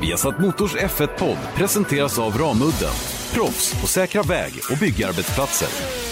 [0.00, 2.94] Viasat Motors F1-podd presenteras av Ramudden.
[3.34, 6.09] Proffs på säkra väg och byggarbetsplatser.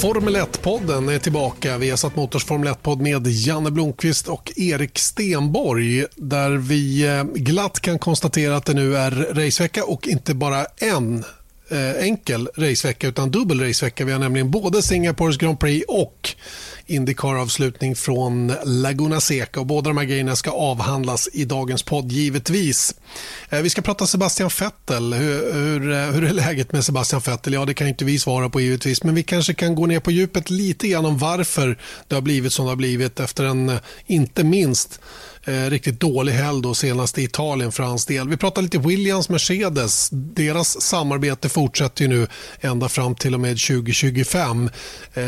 [0.00, 1.78] Formel 1-podden är tillbaka.
[1.78, 7.24] Vi har satt Motors Formel 1-podd med Janne Blomqvist och Erik Stenborg där vi eh,
[7.24, 11.24] glatt kan konstatera att det nu är racevecka och inte bara en
[11.68, 14.04] eh, enkel racevecka utan dubbel racevecka.
[14.04, 16.30] Vi har nämligen både Singapores Grand Prix och
[16.86, 19.60] Indycar-avslutning från Laguna Seca.
[19.60, 22.94] Och båda de här grejerna ska avhandlas i dagens podd, givetvis.
[23.48, 25.14] Eh, vi ska prata Sebastian Vettel.
[25.14, 27.52] Hur, hur, eh, hur är läget med Sebastian Vettel?
[27.52, 30.10] Ja, det kan inte vi svara på givetvis, men vi kanske kan gå ner på
[30.10, 33.78] djupet lite grann om varför det har blivit som det har blivit efter en, eh,
[34.06, 35.00] inte minst,
[35.46, 38.28] eh, riktigt dålig helg då, senast i Italien för hans del.
[38.28, 40.08] Vi pratar lite Williams, Mercedes.
[40.12, 42.26] Deras samarbete fortsätter ju nu
[42.60, 44.70] ända fram till och med 2025.
[45.14, 45.22] Eh,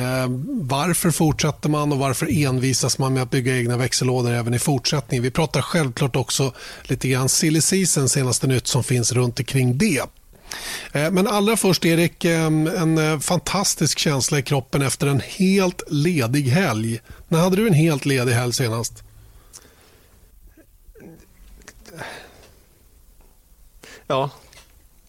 [0.49, 5.23] varför fortsätter man och varför envisas man med att bygga egna växellådor även i fortsättningen?
[5.23, 10.03] Vi pratar självklart också lite grann silly season, senaste nytt som finns runt omkring det.
[10.93, 15.83] Eh, men allra först Erik, eh, en eh, fantastisk känsla i kroppen efter en helt
[15.89, 17.01] ledig helg.
[17.29, 19.03] När hade du en helt ledig helg senast?
[24.09, 24.31] Ja.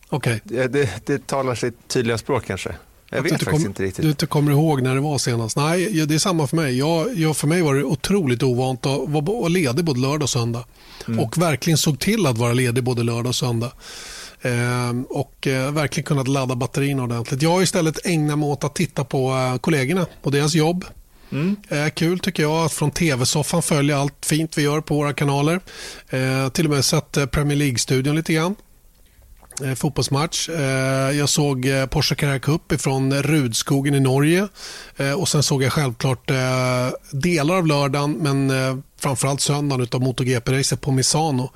[0.09, 0.42] Okej.
[0.45, 0.67] Okay.
[0.67, 2.75] Det, det talar sitt tydliga språk kanske.
[3.09, 4.03] Jag vet faktiskt kom, inte riktigt.
[4.03, 5.58] Du inte kommer ihåg när det var senast?
[5.58, 6.78] Nej, det är samma för mig.
[6.78, 10.66] Jag, jag, för mig var det otroligt ovant att vara ledig både lördag och söndag.
[11.08, 11.20] Mm.
[11.20, 13.72] Och verkligen såg till att vara ledig både lördag och söndag.
[14.42, 17.42] Eh, och eh, verkligen kunnat ladda batterierna ordentligt.
[17.42, 20.86] Jag har istället ägnat mig åt att titta på eh, kollegorna och deras jobb.
[21.31, 21.55] Mm.
[21.70, 25.59] Eh, kul tycker jag att från tv-soffan följa allt fint vi gör på våra kanaler.
[26.09, 28.55] Eh, till och med sett eh, Premier League-studion lite grann
[29.64, 30.49] Eh, fotbollsmatch.
[30.49, 34.47] Eh, jag såg eh, Porsche Carrera Cup från Rudskogen i Norge.
[34.97, 36.37] Eh, och Sen såg jag självklart eh,
[37.11, 41.52] delar av lördagen men eh, framförallt söndagen av MotoGP-racet på Misano.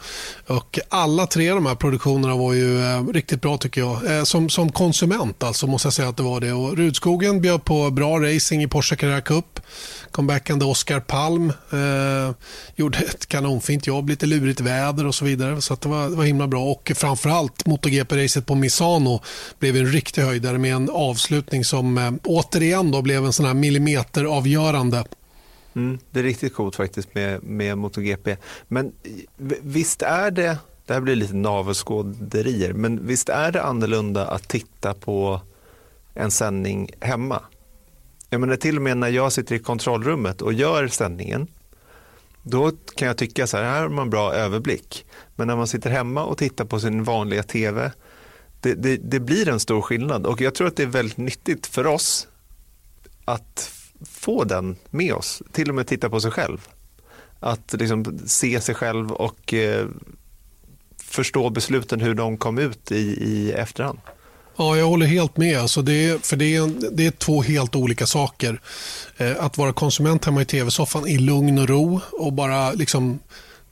[0.48, 4.18] Och alla tre av de här produktionerna var ju eh, riktigt bra tycker jag.
[4.18, 6.54] Eh, som, som konsument alltså måste jag säga att det var det.
[6.54, 9.60] Och Rudskogen bjöd på bra racing i Porsche Carrera Cup.
[10.14, 12.36] Comebackande Oskar Palm eh,
[12.76, 15.62] gjorde ett kanonfint jobb, lite lurigt väder och så vidare.
[15.62, 16.64] Så det, var, det var himla bra.
[16.64, 19.22] Och framförallt MotoGP-racet på Misano
[19.60, 23.54] blev en riktig höjdare med en avslutning som eh, återigen då blev en sån här
[23.54, 25.06] millimeteravgörande.
[25.76, 28.38] Mm, det är riktigt coolt faktiskt med, med MotoGP.
[28.68, 28.92] Men
[29.62, 34.94] visst är det, det här blir lite navelskåderier, men visst är det annorlunda att titta
[34.94, 35.42] på
[36.14, 37.42] en sändning hemma?
[38.34, 41.48] Jag menar till och med när jag sitter i kontrollrummet och gör sändningen,
[42.44, 45.06] då kan jag tycka så här, här har man bra överblick.
[45.36, 47.92] Men när man sitter hemma och tittar på sin vanliga tv,
[48.62, 50.26] det, det, det blir en stor skillnad.
[50.26, 52.28] Och jag tror att det är väldigt nyttigt för oss
[53.26, 53.72] att
[54.06, 56.68] få den med oss, till och med titta på sig själv.
[57.40, 59.88] Att liksom se sig själv och eh,
[60.98, 64.00] förstå besluten, hur de kom ut i, i efterhand.
[64.58, 65.60] Ja, jag håller helt med.
[65.60, 68.62] Alltså det, är, för det, är, det är två helt olika saker.
[69.18, 73.20] Eh, att vara konsument hemma i tv-soffan i lugn och ro och bara liksom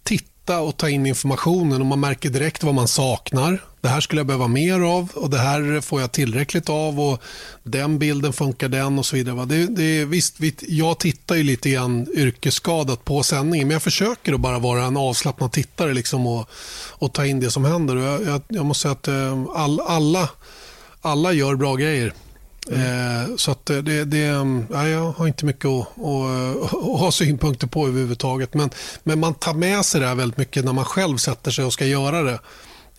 [0.03, 3.63] titta och ta in informationen och man märker direkt vad man saknar.
[3.81, 7.21] Det här skulle jag behöva mer av och det här får jag tillräckligt av och
[7.63, 9.45] den bilden funkar den och så vidare.
[9.45, 10.35] Det, det, visst,
[10.67, 14.97] jag tittar ju lite grann yrkesskadat på sändningen men jag försöker att bara vara en
[14.97, 16.49] avslappnad tittare liksom och,
[16.89, 17.95] och ta in det som händer.
[17.95, 20.29] Jag, jag, jag måste säga att eh, all, alla,
[21.01, 22.13] alla gör bra grejer.
[22.71, 23.31] Mm.
[23.31, 24.17] Eh, så att det, det,
[24.69, 28.53] ja, jag har inte mycket att, att, att, ha synpunkter på överhuvudtaget.
[28.53, 28.69] Men,
[29.03, 31.73] men man tar med sig det här väldigt mycket när man själv sätter sig och
[31.73, 32.39] ska göra det.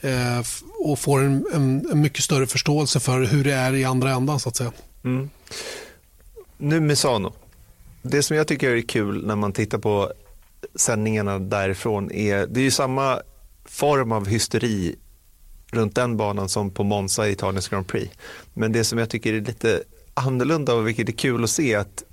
[0.00, 0.42] Eh,
[0.78, 4.40] och får en, en, en, mycket större förståelse för hur det är i andra ändan
[4.40, 4.72] så att säga.
[5.04, 5.30] Mm.
[6.58, 7.32] Nu Misano.
[8.02, 10.12] Det som jag tycker är kul när man tittar på
[10.74, 13.20] sändningarna därifrån är, det är ju samma
[13.64, 14.96] form av hysteri
[15.72, 18.16] runt den banan som på Monza i Italiens Grand Prix.
[18.54, 19.82] Men det som jag tycker är lite
[20.14, 22.04] annorlunda och vilket är kul att se är att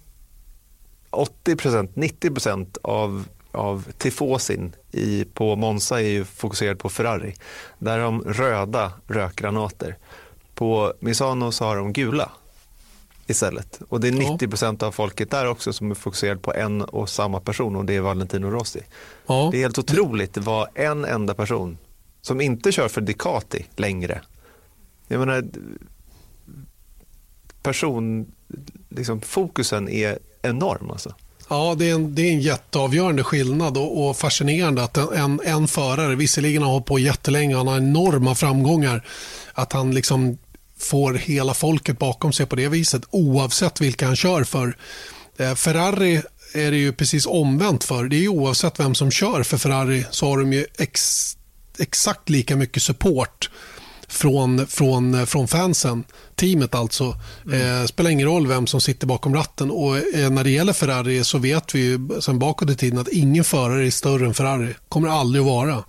[1.12, 7.36] 80%, 90% av, av tifosin i, på Monza är ju fokuserad på Ferrari.
[7.80, 9.98] Där har de röda rökgranater.
[10.56, 12.32] På Misano så har de gula
[13.28, 13.82] istället.
[13.90, 17.40] Och det är 90% av folket där också som är fokuserad på en och samma
[17.40, 18.82] person och det är Valentino Rossi.
[19.28, 19.50] Ja.
[19.52, 21.78] Det är helt otroligt vad en enda person
[22.22, 24.22] som inte kör för Ducati längre.
[25.08, 25.44] Jag menar,
[27.64, 28.32] person,
[28.90, 30.92] liksom, fokusen är enorm.
[30.92, 31.16] Alltså.
[31.50, 35.40] Ja, det är, en, det är en jätteavgörande skillnad och, och fascinerande att en, en,
[35.46, 39.06] en, förare, visserligen har hållit på jättelänge, han har enorma framgångar,
[39.54, 40.38] att han liksom
[40.78, 44.78] får hela folket bakom sig på det viset oavsett vilka han kör för.
[45.38, 46.22] Eh, Ferrari
[46.54, 48.04] är det ju precis omvänt för.
[48.04, 51.38] Det är ju oavsett vem som kör för Ferrari så har de ju ex,
[51.80, 53.50] exakt lika mycket support
[54.08, 56.04] från, från, från fansen,
[56.36, 57.16] teamet alltså.
[57.46, 57.82] Mm.
[57.82, 59.72] Eh, spelar ingen roll vem som sitter bakom ratten.
[59.72, 63.08] Och eh, När det gäller Ferrari så vet vi ju sen bakåt i tiden att
[63.08, 64.74] ingen förare är större än Ferrari.
[64.90, 65.84] kommer aldrig att vara.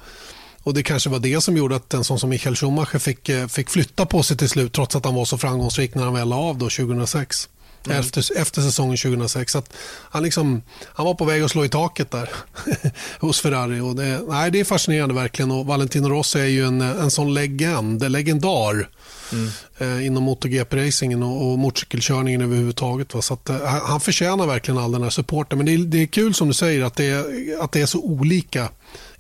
[0.63, 3.47] Och Det kanske var det som gjorde att en sån som Michael Schumacher fick, eh,
[3.47, 6.33] fick flytta på sig till slut trots att han var så framgångsrik när han väl
[6.33, 7.49] av då 2006.
[7.87, 8.00] Mm.
[8.00, 9.56] Efter, efter säsongen 2006.
[9.56, 9.73] Att
[10.11, 12.31] han, liksom, han var på väg att slå i taket där
[13.19, 13.81] hos Ferrari.
[13.81, 15.50] Och det, nej, det är fascinerande verkligen.
[15.50, 18.88] Och Valentino Rossi är ju en, en sån legend, legendar
[19.32, 19.49] mm.
[19.79, 23.15] eh, inom MotoGP-racingen och, och motorcykelkörningen överhuvudtaget.
[23.15, 23.23] Va?
[23.23, 25.59] Så att, eh, han förtjänar verkligen all den här supporten.
[25.59, 27.25] Men det är, det är kul som du säger att det är,
[27.61, 28.69] att det är så olika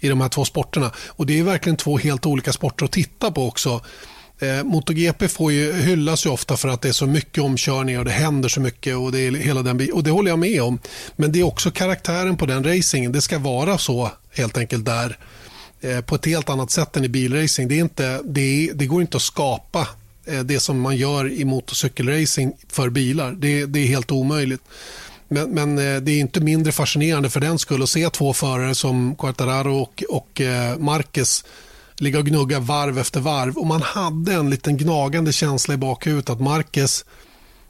[0.00, 0.90] i de här två sporterna.
[1.08, 3.80] Och Det är verkligen två helt olika sporter att titta på också.
[4.42, 8.04] Eh, MotoGP får ju, hyllas ju ofta för att det är så mycket omkörningar och
[8.04, 10.78] det händer så mycket och det, är hela den, och det håller jag med om.
[11.16, 13.12] Men det är också karaktären på den racingen.
[13.12, 15.18] Det ska vara så helt enkelt där
[15.80, 17.68] eh, på ett helt annat sätt än i bilracing.
[17.68, 19.88] Det, är inte, det, är, det går inte att skapa
[20.26, 23.32] eh, det som man gör i motorcykelracing för bilar.
[23.32, 24.62] Det, det är helt omöjligt.
[25.28, 28.74] Men, men, eh, det är inte mindre fascinerande för den skull att se två förare
[28.74, 31.44] som Quartararo och, och eh, Marquez
[32.00, 33.58] ligga och gnugga varv efter varv.
[33.58, 37.04] Och man hade en liten gnagande känsla i bakhuvudet att Marquez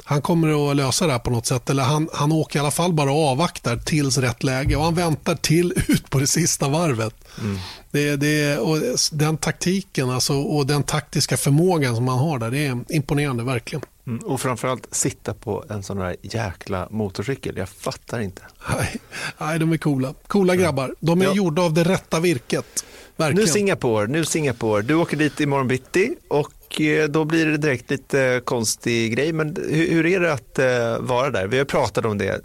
[0.05, 1.71] han kommer att lösa det här på något sätt.
[1.71, 4.77] Eller han, han åker i alla fall bara och avvaktar tills rätt läge.
[4.77, 7.15] Och han väntar till ut på det sista varvet.
[7.41, 7.59] Mm.
[7.91, 8.79] Det, det, och
[9.12, 13.82] den taktiken alltså, och den taktiska förmågan som han har där, det är imponerande verkligen.
[14.06, 17.56] Mm, och framförallt sitta på en sån där jäkla motorcykel.
[17.56, 18.43] Jag fattar inte.
[18.77, 18.97] Nej,
[19.38, 20.15] nej de är coola.
[20.27, 20.94] Coola grabbar.
[21.00, 21.35] De är ja.
[21.35, 22.85] gjorda av det rätta virket.
[23.20, 23.46] Verkligen.
[23.46, 24.82] Nu Singapore, nu Singapore.
[24.82, 29.32] Du åker dit imorgon bitti och eh, då blir det direkt lite konstig grej.
[29.32, 31.46] Men hur är det att eh, vara där?
[31.46, 32.40] Vi har pratat om det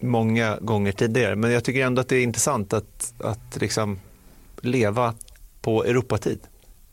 [0.00, 3.98] många gånger tidigare, men jag tycker ändå att det är intressant att, att liksom
[4.60, 5.14] leva
[5.60, 6.38] på Europatid.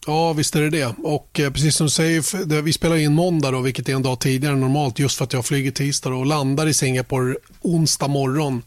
[0.08, 0.96] Ja, visst är det det.
[1.04, 4.20] Och eh, precis som du säger, vi spelar in måndag, då, vilket är en dag
[4.20, 8.62] tidigare än normalt, just för att jag flyger tisdag och landar i Singapore onsdag morgon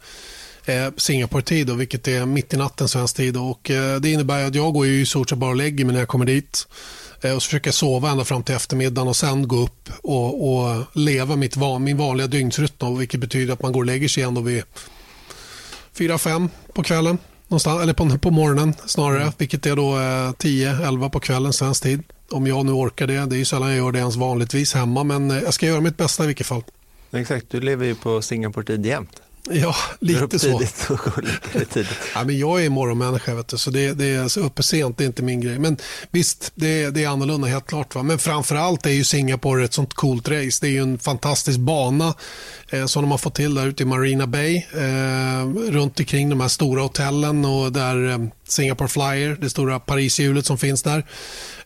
[0.66, 3.36] eh, Singapore-tid, vilket är mitt i natten svensk tid.
[3.36, 5.92] Och, eh, det innebär att jag går ju i stort sett bara och lägger mig
[5.92, 6.68] när jag kommer dit.
[7.20, 10.52] Eh, och så försöker jag sova ända fram till eftermiddagen och sen gå upp och,
[10.52, 12.98] och leva mitt van, min vanliga dygnsrytm.
[12.98, 14.62] Vilket betyder att man går och lägger sig ändå vid
[15.96, 17.18] 4-5 på kvällen.
[17.48, 19.32] Någonstans, eller på, på morgonen snarare, mm.
[19.38, 22.02] vilket är då eh, 10-11 på kvällen svensk tid.
[22.30, 23.26] Om jag nu orkar det.
[23.26, 25.96] Det är ju sällan jag gör det ens vanligtvis hemma, men jag ska göra mitt
[25.96, 26.62] bästa i vilket fall.
[27.12, 29.22] Exakt, du lever ju på Singapore-tid jämt.
[29.50, 30.58] Ja, lite så.
[30.58, 30.88] tidigt
[32.14, 35.04] ja, men jag är morgonmänniska, vet du, så det, det är så uppe sent, det
[35.04, 35.58] är inte min grej.
[35.58, 35.76] Men
[36.10, 37.94] visst, det, det är annorlunda helt klart.
[37.94, 38.02] Va?
[38.02, 40.58] Men framförallt är ju Singapore ett sånt coolt race.
[40.60, 42.14] Det är ju en fantastisk bana
[42.70, 44.56] eh, som de har fått till där ute i Marina Bay.
[44.56, 48.18] Eh, runt omkring de här stora hotellen och där eh,
[48.48, 51.06] Singapore Flyer, det stora Parishjulet som finns där.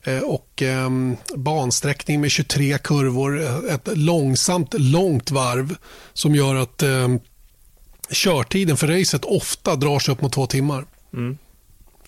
[0.02, 0.90] Eh, och eh,
[1.36, 3.42] bansträckning med 23 kurvor.
[3.70, 5.76] Ett långsamt, långt varv
[6.12, 7.20] som gör att ehm,
[8.10, 10.84] körtiden för racet ofta drar sig upp mot två timmar.
[11.12, 11.38] Mm.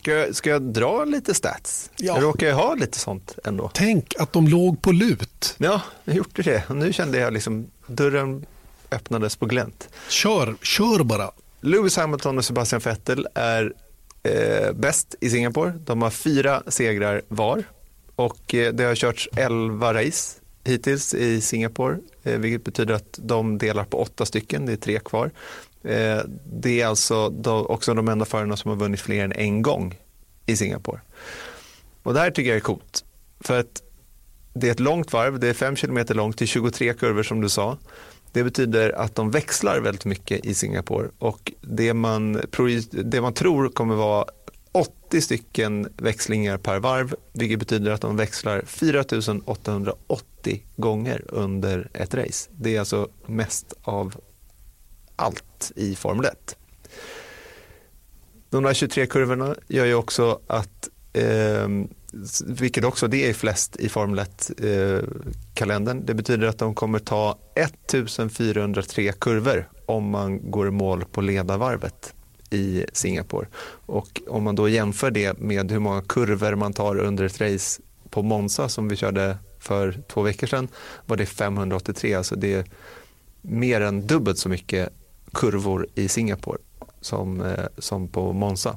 [0.01, 1.91] Ska jag, ska jag dra lite stats?
[1.97, 2.15] Ja.
[2.15, 3.71] Jag råkar ju ha lite sånt ändå.
[3.75, 5.55] Tänk att de låg på lut.
[5.59, 6.63] Ja, jag gjorde det.
[6.69, 8.47] Och nu kände jag liksom dörren
[8.91, 9.89] öppnades på glänt.
[10.09, 11.31] Kör, kör bara.
[11.61, 13.73] Lewis Hamilton och Sebastian Vettel är
[14.23, 15.73] eh, bäst i Singapore.
[15.85, 17.65] De har fyra segrar var
[18.17, 23.59] och eh, det har körts elva race hittills i Singapore, eh, vilket betyder att de
[23.59, 25.31] delar på åtta stycken, det är tre kvar.
[25.85, 26.21] Eh,
[26.53, 29.99] det är alltså också de enda förarna som har vunnit fler än en gång
[30.47, 31.01] i Singapore.
[32.03, 33.05] Och det här tycker jag är coolt.
[33.41, 33.83] För att
[34.55, 37.41] det är ett långt varv, det är 5 km långt det är 23 kurvor som
[37.41, 37.79] du sa.
[38.33, 42.43] Det betyder att de växlar väldigt mycket i Singapore och det man,
[42.91, 44.27] det man tror kommer vara
[44.73, 52.51] 80 stycken växlingar per varv, vilket betyder att de växlar 4880 gånger under ett race.
[52.53, 54.17] Det är alltså mest av
[55.23, 56.57] allt i Formel 1.
[58.51, 61.69] De där 23 kurvorna gör ju också att, eh,
[62.47, 67.39] vilket också det är flest i Formel 1-kalendern, eh, det betyder att de kommer ta
[67.55, 72.15] 1403 kurvor om man går i mål på ledarvarvet
[72.51, 73.47] i Singapore.
[73.87, 77.83] Och om man då jämför det med hur många kurvor man tar under ett race
[78.11, 80.69] på Monza som vi körde för två veckor sedan
[81.07, 82.15] var det 583.
[82.15, 82.65] Alltså det är
[83.43, 84.89] mer än dubbelt så mycket
[85.33, 86.59] kurvor i Singapore
[87.01, 88.77] som, eh, som på Monza.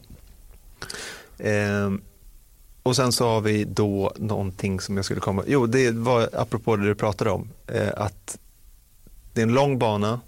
[1.37, 1.91] Eh,
[2.83, 5.43] och sen så har vi då någonting som jag skulle komma...
[5.47, 7.49] Jo, det var apropå det du pratade om.
[7.67, 8.37] Eh, att
[9.33, 10.19] det är en lång bana,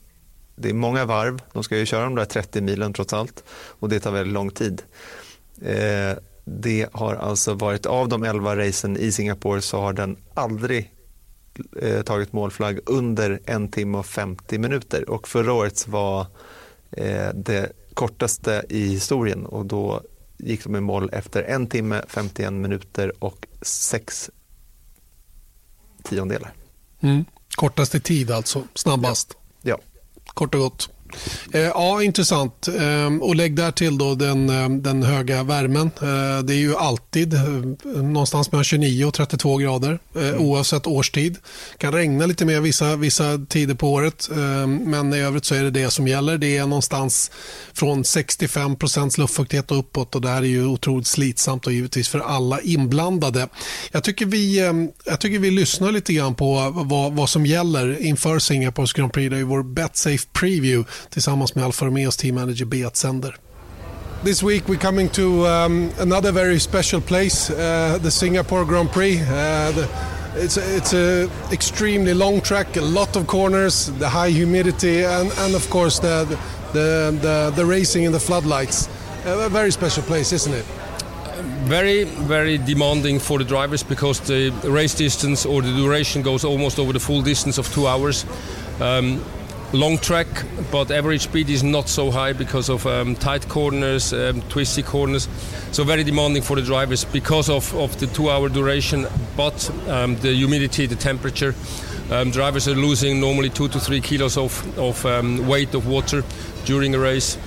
[0.55, 3.89] det är många varv, de ska ju köra de där 30 milen trots allt och
[3.89, 4.81] det tar väldigt lång tid.
[5.61, 10.91] Eh, det har alltså varit av de 11 racen i Singapore så har den aldrig
[11.81, 16.25] eh, tagit målflagg under en timme och 50 minuter och förra året var
[16.91, 20.01] eh, det kortaste i historien och då
[20.37, 24.29] gick de i mål efter en timme, 51 minuter och sex
[26.03, 26.53] tiondelar.
[26.99, 27.25] Mm.
[27.55, 29.37] Kortaste tid alltså, snabbast.
[29.61, 29.77] Ja.
[30.25, 30.89] Kort och gott.
[31.53, 32.67] Eh, ja, intressant.
[32.67, 35.91] Eh, och lägg där till då den, eh, den höga värmen.
[36.43, 37.33] Det är ju alltid
[37.85, 40.39] någonstans mellan 29 och 32 grader mm.
[40.39, 41.33] oavsett årstid.
[41.71, 44.29] Det kan regna lite mer vissa, vissa tider på året
[44.85, 46.37] men i övrigt så är det det som gäller.
[46.37, 47.31] Det är någonstans
[47.73, 52.19] från 65% luftfuktighet och uppåt och det här är ju otroligt slitsamt och givetvis för
[52.19, 53.47] alla inblandade.
[53.91, 54.59] Jag tycker vi,
[55.05, 59.31] jag tycker vi lyssnar lite grann på vad, vad som gäller inför Singapores Grand Prix.
[59.31, 63.35] Det är vår BetSafe Preview tillsammans med Alfa Romeos teammanager Beat Sender.
[64.23, 69.19] This week we're coming to um, another very special place, uh, the Singapore Grand Prix.
[69.21, 69.87] Uh, the,
[70.35, 75.31] it's a, it's a extremely long track, a lot of corners, the high humidity, and,
[75.37, 76.25] and of course the,
[76.73, 78.89] the, the, the racing in the floodlights.
[79.25, 80.65] A very special place, isn't it?
[81.65, 86.79] Very, very demanding for the drivers because the race distance or the duration goes almost
[86.79, 88.25] over the full distance of two hours.
[88.79, 89.21] Um,
[89.73, 90.27] long track,
[90.71, 95.27] but average speed is not so high because of um, tight corners, um, twisty corners.
[95.71, 100.33] So very demanding for the drivers because of, of the two-hour duration, but um, the
[100.33, 101.53] humidity, the temperature.
[102.09, 106.23] Um, drivers are losing normally two to three kilos of, of um, weight of water
[106.65, 107.37] during a race,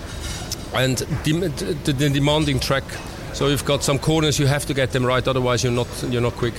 [0.74, 2.84] and the, the, the demanding track.
[3.32, 6.20] So you've got some corners, you have to get them right, otherwise you're not you're
[6.20, 6.54] not quick.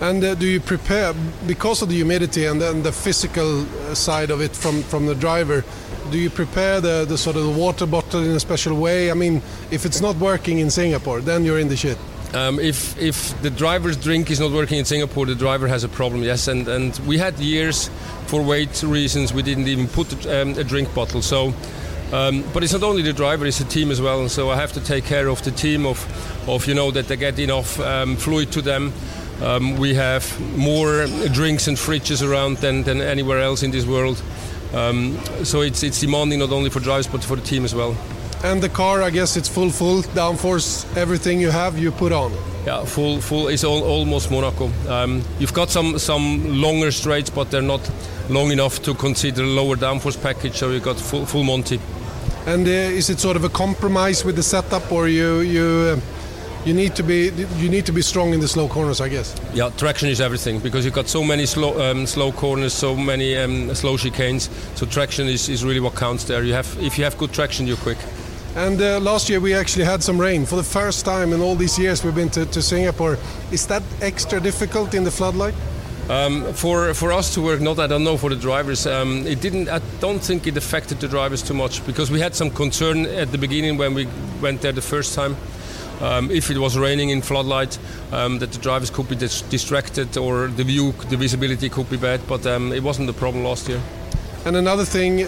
[0.00, 1.14] And uh, do you prepare
[1.46, 5.14] because of the humidity and then the physical uh, side of it from from the
[5.14, 5.64] driver?
[6.10, 9.10] Do you prepare the, the sort of the water bottle in a special way?
[9.10, 11.98] I mean, if it's not working in Singapore, then you're in the shit.
[12.34, 15.88] Um, if if the driver's drink is not working in Singapore, the driver has a
[15.88, 16.22] problem.
[16.22, 17.88] Yes, and and we had years
[18.26, 21.22] for weight reasons we didn't even put um, a drink bottle.
[21.22, 21.54] So.
[22.12, 24.20] Um, but it's not only the driver; it's the team as well.
[24.20, 25.98] And so I have to take care of the team, of,
[26.48, 28.92] of you know that they get enough um, fluid to them,
[29.42, 30.24] um, we have
[30.56, 34.22] more drinks and fridges around than, than anywhere else in this world.
[34.74, 37.96] Um, so it's, it's demanding not only for drivers but for the team as well.
[38.44, 40.84] And the car, I guess it's full, full downforce.
[40.96, 42.32] Everything you have, you put on.
[42.66, 43.48] Yeah, full, full.
[43.48, 44.70] It's all, almost Monaco.
[44.88, 47.90] Um, you've got some some longer straights, but they're not
[48.28, 50.56] long enough to consider a lower downforce package.
[50.56, 51.80] So you got full, full Monty.
[52.44, 55.96] And uh, is it sort of a compromise with the setup, or you you?
[55.96, 56.15] Uh,
[56.66, 59.34] you need to be you need to be strong in the slow corners, I guess.
[59.54, 63.36] Yeah, traction is everything because you've got so many slow um, slow corners, so many
[63.36, 64.50] um, slow chicanes.
[64.76, 66.42] So traction is, is really what counts there.
[66.42, 67.98] You have if you have good traction, you're quick.
[68.56, 71.54] And uh, last year we actually had some rain for the first time in all
[71.54, 73.18] these years we've been to, to Singapore.
[73.52, 75.54] Is that extra difficult in the floodlight?
[76.08, 78.86] Um, for for us to work, not I don't know for the drivers.
[78.86, 79.68] Um, it didn't.
[79.68, 83.30] I don't think it affected the drivers too much because we had some concern at
[83.30, 84.08] the beginning when we
[84.42, 85.36] went there the first time
[86.00, 87.78] um, if it was raining in floodlight,
[88.12, 91.96] um, that the drivers could be dis- distracted or the view, the visibility could be
[91.96, 92.20] bad.
[92.26, 93.80] But um, it wasn't a problem last year.
[94.44, 95.26] And another thing, uh,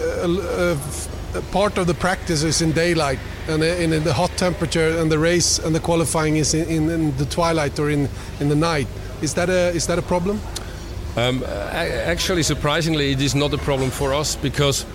[1.35, 5.11] uh, part of the practice is in daylight and in, in, the hot temperature, and
[5.11, 8.07] the race and the qualifying is in, in, in the twilight or in,
[8.39, 8.87] in the night.
[9.21, 10.39] Is that a is that a problem?
[11.17, 14.85] Um, actually, surprisingly, it is not a problem for us because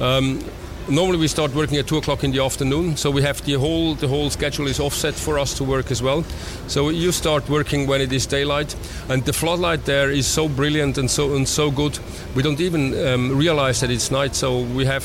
[0.00, 0.44] um,
[0.88, 3.94] normally we start working at two o'clock in the afternoon, so we have the whole
[3.94, 6.24] the whole schedule is offset for us to work as well.
[6.66, 8.74] So you start working when it is daylight,
[9.08, 11.98] and the floodlight there is so brilliant and so and so good.
[12.34, 14.34] We don't even um, realize that it's night.
[14.34, 15.04] So we have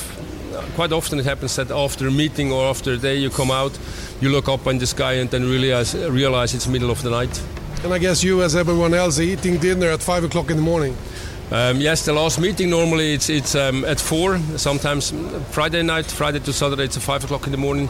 [0.74, 3.78] quite often it happens that after a meeting or after a day you come out,
[4.20, 7.10] you look up in the sky and then really realize realize it's middle of the
[7.10, 7.42] night.
[7.84, 10.62] And I guess you, as everyone else, are eating dinner at five o'clock in the
[10.62, 10.96] morning.
[11.50, 14.38] Um, yes, the last meeting normally it's it's um, at four.
[14.56, 15.12] Sometimes
[15.50, 17.88] Friday night, Friday to Saturday, it's at five o'clock in the morning.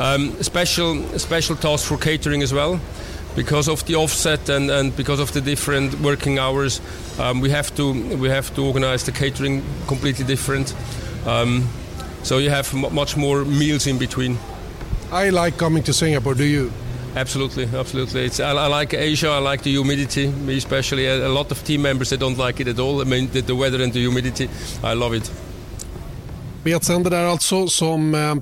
[0.00, 2.80] Um, special special task for catering as well,
[3.36, 6.80] because of the offset and, and because of the different working hours.
[7.20, 10.74] Um, we have to we have to organize the catering completely different.
[11.26, 11.68] Um,
[12.24, 14.36] so you have much more meals in between.
[15.12, 16.34] I like coming to Singapore.
[16.34, 16.72] Do you?
[17.16, 18.26] Absolutely, absolutely.
[18.26, 19.28] It's, I, I, like Asia.
[19.28, 21.06] I like the humidity, especially.
[21.06, 23.00] A, a, lot of team members they don't like it at all.
[23.00, 24.50] I mean, the, the weather and the humidity.
[24.84, 25.32] I love it.
[26.62, 28.34] Betsänder där alltså som eh,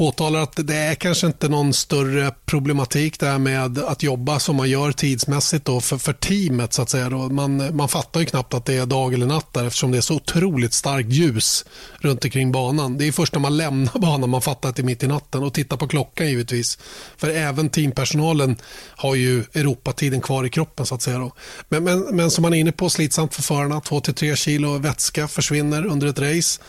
[0.00, 4.70] påtalar att det är kanske inte någon större problematik där med att jobba som man
[4.70, 6.72] gör tidsmässigt då för, för teamet.
[6.72, 7.08] så att säga.
[7.08, 7.18] Då.
[7.28, 10.02] Man, man fattar ju knappt att det är dag eller natt där eftersom det är
[10.02, 11.64] så otroligt starkt ljus
[11.98, 12.98] runt omkring banan.
[12.98, 15.42] Det är först när man lämnar banan man fattar att det är mitt i natten
[15.42, 16.78] och tittar på klockan givetvis.
[17.16, 18.56] För även teampersonalen
[18.96, 20.86] har ju Europatiden kvar i kroppen.
[20.86, 21.18] så att säga.
[21.18, 21.32] Då.
[21.68, 23.80] Men, men, men som man är inne på, slitsamt för förarna.
[23.80, 26.60] 2-3 kilo vätska försvinner under ett race.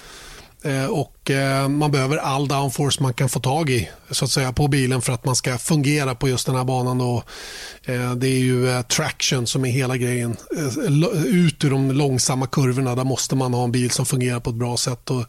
[0.64, 4.54] Eh, och eh, man behöver all downforce man kan få tag i så att säga,
[4.54, 7.02] på bilen för att man ska fungera på just den här banan.
[7.02, 7.24] Och,
[7.86, 10.38] eh, det är ju traction som är hela grejen.
[11.26, 14.56] Ut ur de långsamma kurvorna där måste man ha en bil som fungerar på ett
[14.56, 15.10] bra sätt.
[15.10, 15.24] Och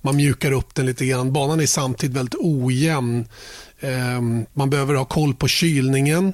[0.00, 1.32] man mjukar upp den lite grann.
[1.32, 3.28] Banan är samtidigt väldigt ojämn
[4.52, 6.32] man behöver ha koll på kylningen,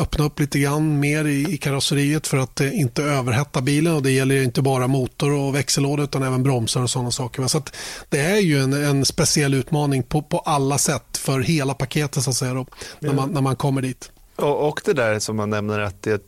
[0.00, 3.94] öppna upp lite grann mer i karosseriet för att eh, inte överhetta bilen.
[3.94, 7.46] och Det gäller inte bara motor och växellåda utan även bromsar och sådana saker.
[7.46, 7.62] Så
[8.08, 12.30] det är ju en, en speciell utmaning på, på alla sätt för hela paketet så
[12.30, 12.66] att säga, då,
[13.00, 14.12] när, man, när man kommer dit.
[14.36, 16.22] Och, och det där som man nämner att det,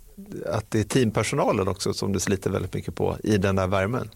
[0.52, 4.10] att det är teampersonalen också som det sliter väldigt mycket på i den där värmen.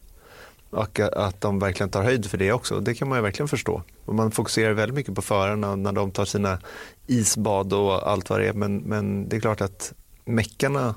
[0.72, 2.80] Och att de verkligen tar höjd för det också.
[2.80, 3.82] Det kan man ju verkligen förstå.
[4.04, 6.58] Och man fokuserar väldigt mycket på förarna när de tar sina
[7.06, 8.52] isbad och allt vad det är.
[8.52, 9.92] Men, men det är klart att
[10.24, 10.94] meckarna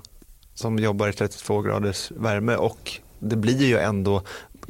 [0.53, 4.22] som jobbar i 32 graders värme och det blir ju ändå,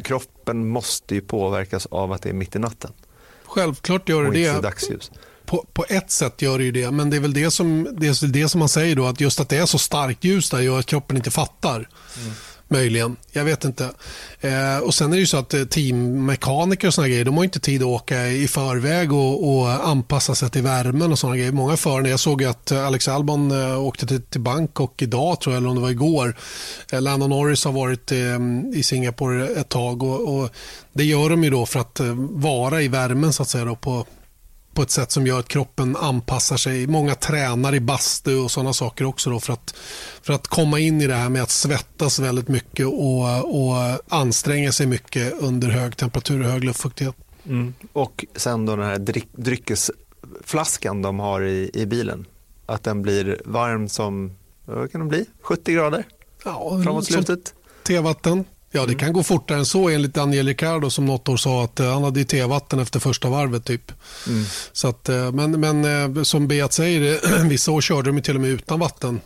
[0.04, 2.92] kroppen måste ju påverkas av att det är mitt i natten.
[3.46, 4.62] Självklart gör det det.
[4.62, 5.12] dagsljus.
[5.46, 8.08] På, på, ett sätt gör det ju det, men det är väl det som, det,
[8.08, 10.60] är det som man säger då, att just att det är så starkt ljus där
[10.60, 11.76] gör att kroppen inte fattar.
[11.76, 12.34] Mm.
[12.68, 13.16] Möjligen.
[13.32, 13.90] Jag vet inte.
[14.42, 17.44] Eh, och Sen är det ju så att eh, teammekaniker och såna grejer, de har
[17.44, 21.52] inte tid att åka i förväg och, och anpassa sig till värmen och såna grejer.
[21.52, 25.56] Många förare, jag såg att eh, Alex Albon eh, åkte till, till Bangkok idag, tror
[25.56, 26.36] jag, eller om det var igår.
[26.92, 30.50] Eh, Landon Norris har varit eh, i Singapore ett tag och, och,
[30.94, 33.76] det gör de ju då för att eh, vara i värmen så att säga då,
[33.76, 34.06] på,
[34.76, 36.88] på ett sätt som gör att kroppen anpassar sig.
[36.88, 39.76] Många tränar i bastu och sådana saker också då för att,
[40.22, 44.72] för att komma in i det här med att svettas väldigt mycket och, och anstränga
[44.72, 47.16] sig mycket under hög temperatur och hög luftfuktighet.
[47.46, 47.74] Mm.
[47.94, 52.26] Och sen då den här dryck, dryckesflaskan de har i, i bilen.
[52.66, 56.04] Att den blir varm som, vad kan den bli, 70 grader?
[56.46, 57.54] Ja, framåt slutet.
[57.84, 58.46] Tevatten.
[58.76, 59.00] Ja, det mm.
[59.00, 62.04] kan gå fortare än så enligt Daniel Ricciardo som något år sa att uh, han
[62.04, 63.66] hade tevatten efter första varvet.
[63.66, 63.92] typ.
[64.28, 64.46] Mm.
[64.72, 68.42] Så att, uh, men men uh, som Beat säger, vissa år körde de till och
[68.42, 69.20] med utan vatten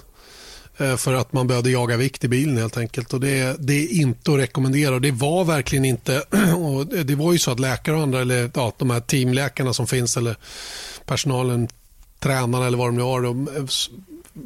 [0.98, 3.14] för att man behövde jaga vikt i bilen helt enkelt.
[3.14, 5.00] Och det, det är inte att rekommendera.
[5.00, 6.24] Det var verkligen inte...
[6.58, 9.88] Och det var ju så att läkare och andra, eller ja, de här teamläkarna som
[9.88, 10.36] finns eller
[11.06, 11.68] personalen
[12.20, 13.68] tränarna eller vad de nu har, de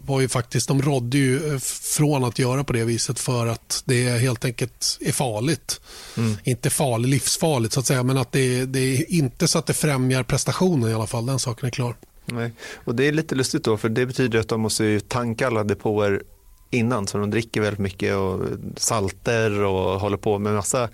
[0.06, 1.60] var ju faktiskt, de rådde ju eh,
[1.98, 5.82] från att göra på det viset för att det helt enkelt är farligt.
[6.18, 6.38] Mm.
[6.44, 9.74] Inte farligt, livsfarligt så att säga, men att det, det är inte så att det
[9.74, 11.26] främjar prestationen i alla fall.
[11.26, 11.96] Den saken är klar.
[12.26, 12.52] Nej.
[12.76, 16.24] Och Det är lite lustigt då, för det betyder att de måste tanka alla depåer
[16.70, 18.40] innan, så de dricker väldigt mycket och
[18.78, 20.90] salter och håller på med massa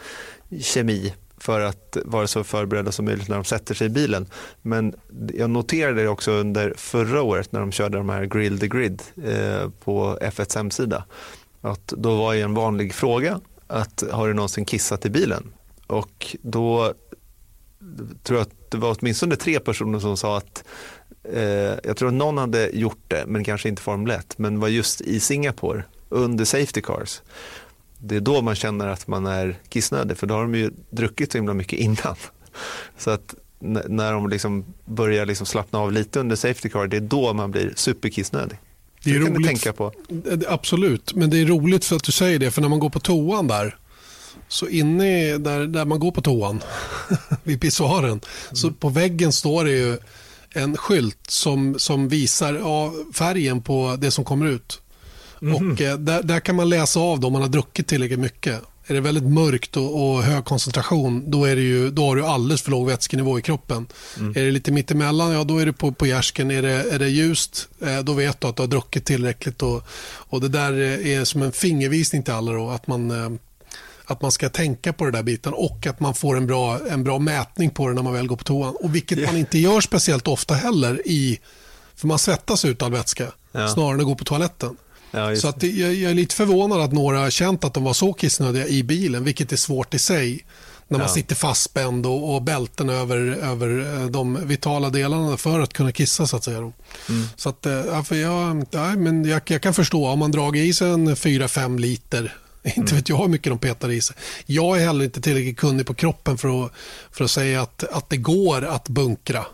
[0.62, 4.28] kemi för att vara så förberedda som möjligt när de sätter sig i bilen.
[4.62, 4.96] Men
[5.34, 9.02] jag noterade det också under förra året när de körde de här Grill the Grid
[9.24, 11.06] eh, på F1s hemsida.
[11.62, 15.54] Att då var en vanlig fråga att har du någonsin kissat i bilen?
[15.88, 16.94] Och då
[18.24, 20.64] tror jag att det var åtminstone tre personer som sa att
[21.24, 21.44] eh,
[21.84, 25.02] jag tror att någon hade gjort det, men kanske inte Formel 1, men var just
[25.02, 27.22] i Singapore under Safety Cars
[28.00, 31.32] det är då man känner att man är kissnödig för då har de ju druckit
[31.32, 32.16] så himla mycket innan.
[32.98, 37.02] Så att när de liksom börjar liksom slappna av lite under Safety Car, det är
[37.02, 38.58] då man blir superkissnödig.
[39.04, 39.48] Det är roligt.
[39.48, 39.94] tänka på.
[40.48, 43.00] Absolut, men det är roligt för att du säger det, för när man går på
[43.00, 43.78] toan där,
[44.48, 46.62] så inne där, där man går på toan,
[47.44, 48.22] vid pissoaren, mm.
[48.54, 49.98] så på väggen står det ju
[50.50, 54.82] en skylt som, som visar ja, färgen på det som kommer ut.
[55.42, 55.56] Mm.
[55.56, 58.62] Och eh, där, där, kan man läsa av om man har druckit tillräckligt mycket.
[58.88, 62.26] Är det väldigt mörkt och, och hög koncentration då, är det ju, då har du
[62.26, 63.88] alldeles för låg vätskenivå i kroppen.
[64.18, 64.32] Mm.
[64.32, 66.52] Är det lite mittemellan, ja då är det på, på gärsken.
[66.52, 69.62] Är det, är det ljust, eh, då vet du att du har druckit tillräckligt.
[69.62, 70.74] Och, och det där
[71.06, 73.30] är som en fingervisning till alla då, att man eh,
[74.12, 77.04] att man ska tänka på det där biten och att man får en bra, en
[77.04, 78.76] bra mätning på det när man väl går på toan.
[78.80, 79.32] Och vilket yeah.
[79.32, 81.40] man inte gör speciellt ofta heller i,
[81.96, 83.68] för man svettas ut all vätska ja.
[83.68, 84.78] snarare än att gå på toaletten.
[85.12, 87.94] Ja, så att jag, jag, är lite förvånad att några har känt att de var
[87.94, 90.46] så kissnödiga i bilen, vilket är svårt i sig
[90.88, 91.14] När man ja.
[91.14, 96.28] sitter fastspänd och, och bälten över, över eh, de vitala delarna för att kunna kissa
[96.28, 96.58] så att säga.
[96.58, 96.74] Mm.
[97.36, 100.74] Så att, ja, för jag, ja, men jag, jag kan förstå om man dragit i
[100.74, 102.96] sig en 4-5 liter inte mm.
[102.96, 104.16] vet jag hur mycket de petar i sig.
[104.46, 106.72] Jag är heller inte tillräckligt kunnig på kroppen för att,
[107.12, 109.46] för att säga att, att det går att bunkra.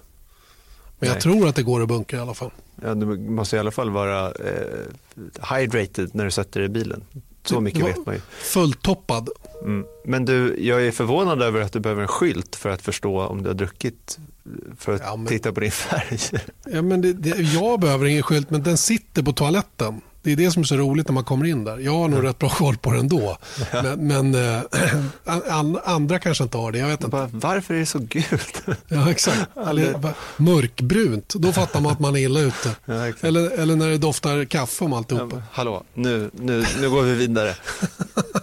[1.00, 1.10] Men Nej.
[1.10, 2.52] jag tror att det går att bunkra i alla fall.
[2.82, 7.04] Ja, du måste i alla fall vara eh, hydrated när du sätter dig i bilen.
[7.44, 8.22] Så mycket vet man ju.
[8.30, 9.30] Fulltoppad.
[9.62, 9.86] Mm.
[10.06, 13.44] Men du, jag är förvånad över att du behöver en skylt för att förstå om
[13.44, 14.20] du har druckit
[14.78, 16.20] för att ja, men, titta på din färg.
[16.66, 20.02] Ja, men det, det, jag behöver ingen skylt, men den sitter på toaletten.
[20.26, 21.78] Det är det som är så roligt när man kommer in där.
[21.78, 23.38] Jag har nog rätt bra koll på det ändå.
[23.72, 24.62] Men, men äh,
[25.50, 26.78] an, andra kanske inte har det.
[26.78, 27.08] Jag vet inte.
[27.08, 28.62] Bara, varför är det så gult?
[28.88, 29.58] Ja, exakt.
[29.68, 31.34] Eller, mörkbrunt.
[31.36, 32.76] Då fattar man att man är illa ute.
[32.86, 35.36] Ja, eller, eller när det doftar kaffe om alltihopa.
[35.36, 37.56] Ja, hallå, nu, nu, nu går vi vidare.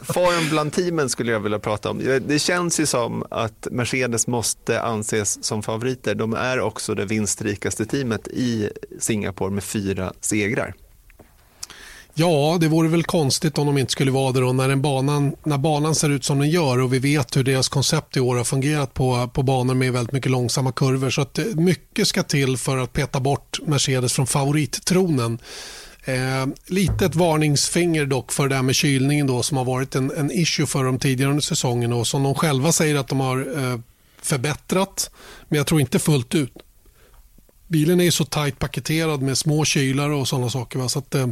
[0.02, 2.20] Form bland teamen skulle jag vilja prata om.
[2.26, 6.14] Det känns ju som att Mercedes måste anses som favoriter.
[6.14, 10.74] De är också det vinstrikaste teamet i Singapore med fyra segrar.
[12.14, 15.36] Ja, det vore väl konstigt om de inte skulle vara det då när, en banan,
[15.44, 18.36] när banan ser ut som den gör och vi vet hur deras koncept i år
[18.36, 21.10] har fungerat på, på banor med väldigt mycket långsamma kurvor.
[21.10, 25.38] Så att eh, mycket ska till för att peta bort Mercedes från favorittronen.
[26.04, 30.10] Eh, lite ett varningsfinger dock för det här med kylningen då, som har varit en,
[30.16, 33.38] en issue för dem tidigare under säsongen och som de själva säger att de har
[33.38, 33.78] eh,
[34.22, 35.10] förbättrat.
[35.48, 36.52] Men jag tror inte fullt ut.
[37.68, 40.78] Bilen är så tajt paketerad med små kylare och sådana saker.
[40.78, 40.88] Va?
[40.88, 41.26] Så att, eh,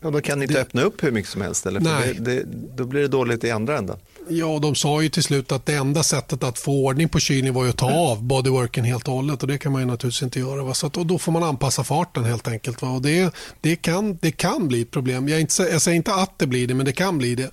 [0.00, 0.60] Ja, då kan ni inte det...
[0.60, 1.80] öppna upp hur mycket som helst, eller?
[1.80, 2.14] Nej.
[2.14, 3.96] Det, det, då blir det dåligt i andra änden.
[4.28, 7.54] Ja, de sa ju till slut att det enda sättet att få ordning på kylningen
[7.54, 10.38] var att ta av bodyworken helt och hållet och det kan man ju naturligtvis inte
[10.38, 10.64] göra.
[10.64, 10.74] Va?
[10.74, 12.82] Så att, och då får man anpassa farten helt enkelt.
[12.82, 12.88] Va?
[12.88, 15.28] Och det, det, kan, det kan bli ett problem.
[15.28, 17.50] Jag, inte, jag säger inte att det blir det, men det kan bli det.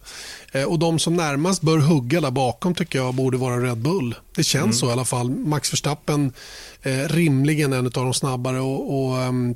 [0.52, 4.16] Eh, och de som närmast bör hugga där bakom tycker jag borde vara Red Bull.
[4.36, 4.74] Det känns mm.
[4.74, 5.30] så i alla fall.
[5.30, 6.34] Max Verstappen
[6.82, 9.56] eh, rimligen en av de snabbare och, och um,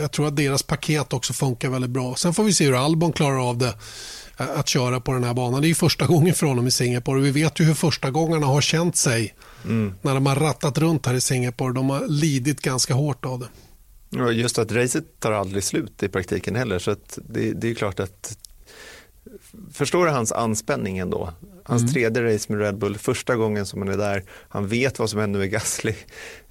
[0.00, 2.14] jag tror att deras paket också funkar väldigt bra.
[2.14, 3.74] Sen får vi se hur Albon klarar av det
[4.38, 5.62] eh, att köra på den här banan.
[5.62, 8.46] Det är första gången för honom i Singapore och vi vet ju hur första gångerna
[8.46, 9.94] har känt sig mm.
[10.02, 11.74] när de har rattat runt här i Singapore.
[11.74, 13.48] De har lidit ganska hårt av det.
[14.10, 18.00] Ja, just att racet tar aldrig slut i praktiken heller så det, det, är klart
[18.00, 18.38] att
[19.72, 21.32] förstår du hans anspänning ändå?
[21.66, 21.92] Hans mm.
[21.92, 24.22] tredje race med Red Bull, första gången som han är där.
[24.48, 25.94] Han vet vad som händer med Gasly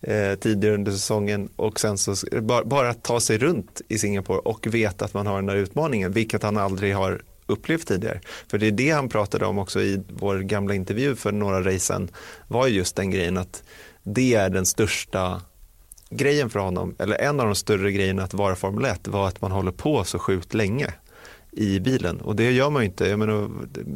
[0.01, 4.67] eh, tidigare under säsongen och sen så bara, bara ta sig runt i Singapore och
[4.67, 8.19] veta att man har den där utmaningen, vilket han aldrig har upplevt tidigare.
[8.47, 12.09] För det är det han pratade om också i vår gamla intervju för några racen
[12.47, 13.63] var just den grejen att
[14.03, 15.41] det är den största
[16.09, 19.41] grejen för honom, eller en av de större grejerna att vara Formel 1 var att
[19.41, 20.93] man håller på så sjukt länge
[21.55, 23.05] i bilen och det gör man ju inte.
[23.05, 23.49] Jag menar,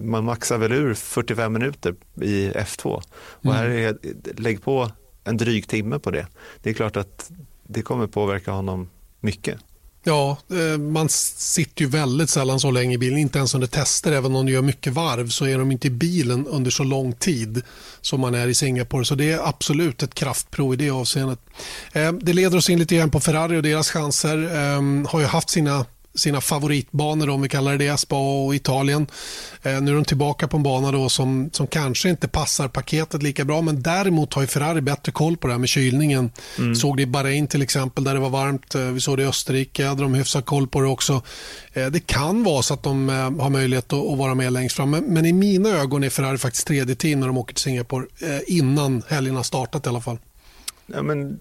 [0.03, 3.57] man maxar väl ur 45 minuter i F2 och mm.
[3.57, 3.97] här är,
[4.37, 4.91] lägg på
[5.23, 6.27] en dryg timme på det.
[6.63, 7.31] Det är klart att
[7.63, 8.89] det kommer påverka honom
[9.19, 9.59] mycket.
[10.07, 14.11] Ja, eh, man sitter ju väldigt sällan så länge i bilen, inte ens under tester.
[14.11, 17.13] Även om de gör mycket varv så är de inte i bilen under så lång
[17.13, 17.61] tid
[18.01, 19.05] som man är i Singapore.
[19.05, 21.39] Så det är absolut ett kraftprov i det avseendet.
[21.93, 24.37] Eh, det leder oss in lite grann på Ferrari och deras chanser.
[24.43, 25.85] Eh, har ju haft sina
[26.17, 29.07] sina favoritbanor, om vi kallar det Spa och Italien.
[29.63, 33.23] Eh, nu är de tillbaka på en bana då som, som kanske inte passar paketet
[33.23, 36.31] lika bra, men däremot har ju Ferrari bättre koll på det här med kylningen.
[36.57, 36.75] Mm.
[36.75, 38.75] Såg det i Bahrain till exempel, där det var varmt.
[38.75, 41.21] Eh, vi såg det i Österrike, hade de hyfsat koll på det också.
[41.73, 44.75] Eh, det kan vara så att de eh, har möjlighet att, att, vara med längst
[44.75, 47.63] fram, men, men, i mina ögon är Ferrari faktiskt tredje team när de åker till
[47.63, 50.17] Singapore, eh, innan helgen har startat i alla fall.
[50.85, 51.39] Ja, men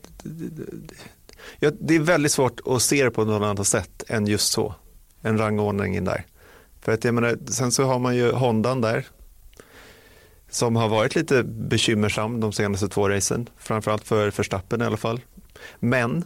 [1.59, 4.75] Ja, det är väldigt svårt att se det på något annat sätt än just så.
[5.21, 6.27] En rangordning där.
[6.81, 9.07] För att jag menar, sen så har man ju Hondan där.
[10.51, 13.49] Som har varit lite bekymmersam de senaste två racen.
[13.57, 15.21] Framförallt för Verstappen i alla fall.
[15.81, 16.25] Men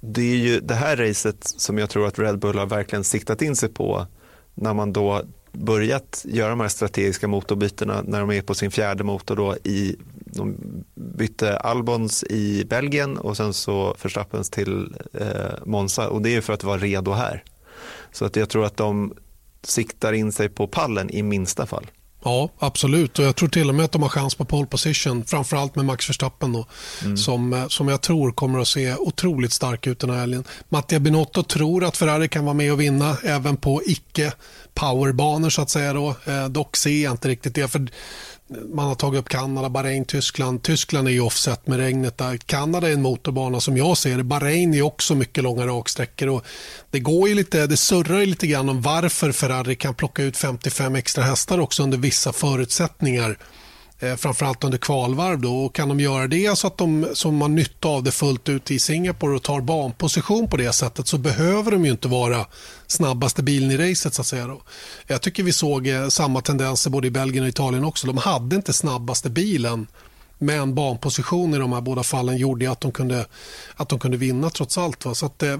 [0.00, 3.42] det är ju det här racet som jag tror att Red Bull har verkligen siktat
[3.42, 4.06] in sig på
[4.54, 9.04] när man då börjat göra de här strategiska motorbytena när de är på sin fjärde
[9.04, 9.96] motor då i
[10.36, 10.56] de
[10.94, 15.26] bytte Albons i Belgien och sen så Verstappens till eh,
[15.64, 17.44] Monza och det är för att vara redo här.
[18.12, 19.14] Så att jag tror att de
[19.62, 21.86] siktar in sig på pallen i minsta fall.
[22.26, 23.18] Ja, absolut.
[23.18, 25.24] Och jag tror till och med att de har chans på pole position.
[25.24, 26.66] Framförallt med Max Verstappen då,
[27.04, 27.16] mm.
[27.16, 30.44] som, eh, som jag tror kommer att se otroligt stark ut den här helgen.
[30.68, 34.32] Mattia Binotto tror att Ferrari kan vara med och vinna även på icke
[34.74, 35.92] powerbanor så att säga.
[35.92, 36.14] Då.
[36.24, 37.68] Eh, dock ser jag inte riktigt det.
[37.68, 37.88] För
[38.48, 40.62] man har tagit upp Kanada, Bahrain, Tyskland.
[40.62, 42.36] Tyskland är ju offset med regnet där.
[42.36, 44.24] Kanada är en motorbana som jag ser det.
[44.24, 46.28] Bahrain är också mycket långa raksträckor.
[46.28, 46.44] Och
[46.90, 50.36] det, går ju lite, det surrar ju lite grann om varför Ferrari kan plocka ut
[50.36, 53.38] 55 extra hästar också under vissa förutsättningar
[53.98, 55.40] Eh, framförallt under kvalvarv.
[55.40, 55.64] Då.
[55.64, 58.70] Och kan de göra det så att de som har nytta av det fullt ut
[58.70, 62.46] i Singapore och tar banposition på det sättet så behöver de ju inte vara
[62.86, 64.14] snabbaste bilen i racet.
[64.14, 64.62] Så att säga då.
[65.06, 68.06] Jag tycker vi såg eh, samma tendenser både i Belgien och Italien också.
[68.06, 69.86] De hade inte snabbaste bilen
[70.38, 73.26] men banposition i de här båda fallen gjorde att de kunde,
[73.76, 75.04] att de kunde vinna trots allt.
[75.04, 75.14] Va?
[75.14, 75.56] Så att, eh,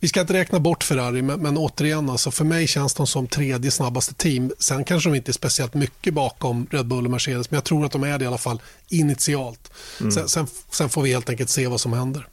[0.00, 3.26] vi ska inte räkna bort Ferrari, men, men återigen, alltså, för mig känns de som
[3.26, 4.52] tredje snabbaste team.
[4.58, 7.84] Sen kanske de inte är speciellt mycket bakom Red Bull och Mercedes, men jag tror
[7.86, 9.72] att de är det i alla fall initialt.
[10.00, 10.12] Mm.
[10.12, 12.28] Sen, sen, sen, får vi helt enkelt se vad som händer.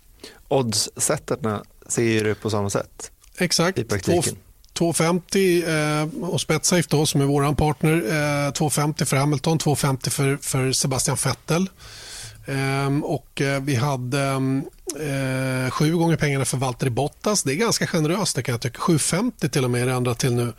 [0.47, 3.77] Oddssättarna ser det på samma sätt Exakt.
[3.77, 4.35] i praktiken.
[4.73, 7.95] 250 eh, och Spetsafe då, som är vår partner.
[8.47, 11.69] Eh, 250 för Hamilton, 250 för, för Sebastian Vettel.
[12.49, 14.21] Eh, och eh, vi hade
[14.99, 17.43] eh, sju gånger pengarna för Valtteri Bottas.
[17.43, 18.79] Det är ganska generöst, det kan jag tycka.
[18.79, 20.53] 750 till och med är det ändrat till nu.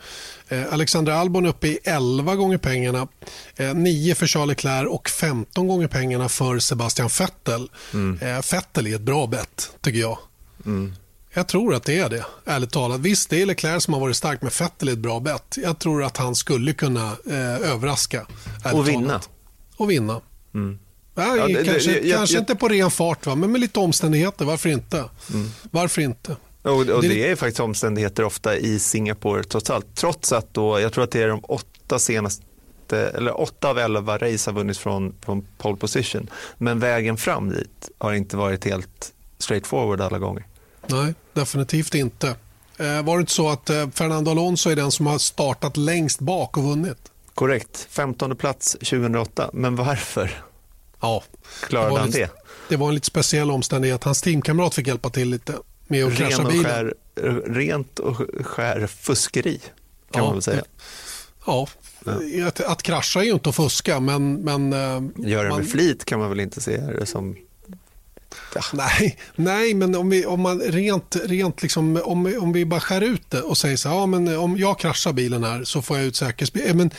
[0.48, 3.08] Eh, Alexander Albon uppe i 11 gånger pengarna.
[3.56, 7.70] Eh, 9 för Charles Leclerc och 15 gånger pengarna för Sebastian Vettel.
[7.94, 8.18] Mm.
[8.22, 10.18] Eh, Vettel är ett bra bett, tycker jag.
[10.66, 10.94] Mm.
[11.34, 13.00] Jag tror att det är det, ärligt talat.
[13.00, 15.56] Visst, det är Leclerc som har varit stark, men Vettel är ett bra bett.
[15.62, 17.16] Jag tror att han skulle kunna
[17.62, 18.26] överraska.
[18.72, 19.08] Och vinna.
[19.08, 19.28] Talat.
[19.76, 20.20] Och vinna.
[20.54, 20.78] Mm.
[21.20, 23.34] Nej, ja, det, kanske, det, jag, kanske jag, inte på ren fart, va?
[23.34, 24.44] men med lite omständigheter.
[24.44, 24.96] Varför inte?
[25.32, 25.50] Mm.
[25.70, 26.36] Varför inte?
[26.62, 29.86] Och, och det, det, är faktiskt omständigheter ofta i Singapore trots allt.
[29.94, 32.44] Trots att då, jag tror att det är de åtta senaste
[32.90, 36.30] eller åtta av elva race har vunnits från, från pole position.
[36.58, 40.46] Men vägen fram dit har inte varit helt straightforward alla gånger.
[40.86, 42.34] Nej, definitivt inte.
[42.78, 46.20] Eh, var det inte så att eh, Fernando Alonso är den som har startat längst
[46.20, 47.10] bak och vunnit?
[47.34, 49.50] Korrekt, 15 plats 2008.
[49.52, 50.42] Men varför?
[51.00, 51.22] Ja,
[51.62, 52.30] Klarade han det?
[52.68, 54.04] Det var en lite speciell omständighet.
[54.04, 55.54] Hans teamkamrat fick hjälpa till lite
[55.88, 56.64] med att krascha bilen.
[56.64, 56.94] Skär,
[57.46, 59.58] rent och skär fuskeri
[60.10, 60.64] kan ja, man väl säga.
[61.46, 61.68] Ja,
[62.04, 62.46] ja.
[62.46, 64.34] Att, att krascha är ju inte att fuska men...
[64.34, 65.58] men eh, Göra det man...
[65.58, 67.36] med flit kan man väl inte se det som
[68.54, 68.60] Ja.
[68.72, 73.00] Nej, nej, men om, vi, om man rent, rent liksom, om, om vi bara skär
[73.00, 75.96] ut det och säger så här, ja, men om jag kraschar bilen här så får
[75.96, 76.74] jag ut säkerhetsbil.
[76.74, 76.90] Men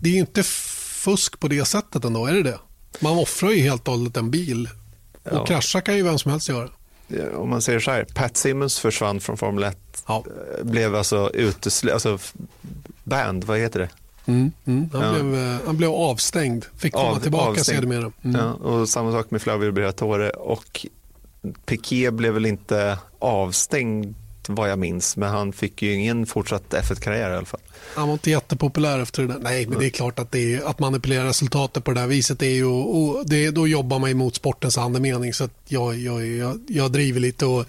[0.00, 2.58] det är ju inte fusk på det sättet ändå, är det det?
[3.00, 4.68] Man offrar ju helt och hållet en bil.
[5.22, 5.46] Och ja.
[5.46, 6.68] krascha kan ju vem som helst göra.
[7.34, 10.04] Om man säger så här, Pat Simmons försvann från Formel 1.
[10.06, 10.24] Ja.
[10.58, 11.90] Eh, blev alltså utesl...
[11.90, 12.18] alltså
[13.04, 13.88] band, vad heter det?
[14.26, 14.90] Mm, mm.
[14.92, 15.12] Han, ja.
[15.12, 18.12] blev, eh, han blev avstängd, fick komma Av, tillbaka sedermera.
[18.22, 18.40] Mm.
[18.40, 20.86] Ja, och samma sak med Flavio Briatore och
[21.66, 24.14] Piqué blev väl inte avstängd
[24.48, 27.60] vad jag minns, men han fick ju ingen fortsatt F1-karriär i alla fall.
[27.94, 29.40] Han var inte jättepopulär efter det där.
[29.40, 32.42] Nej, men det är klart att, det är, att manipulera resultatet på det där viset,
[32.42, 35.34] är ju, och det, då jobbar man emot sportens andemening.
[35.34, 37.66] Så jag, jag, jag, jag driver lite och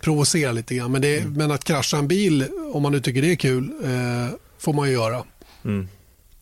[0.00, 0.92] provocerar lite grann.
[0.92, 1.32] Men, det, mm.
[1.32, 4.88] men att krascha en bil, om man nu tycker det är kul, eh, får man
[4.88, 5.24] ju göra.
[5.64, 5.88] Mm.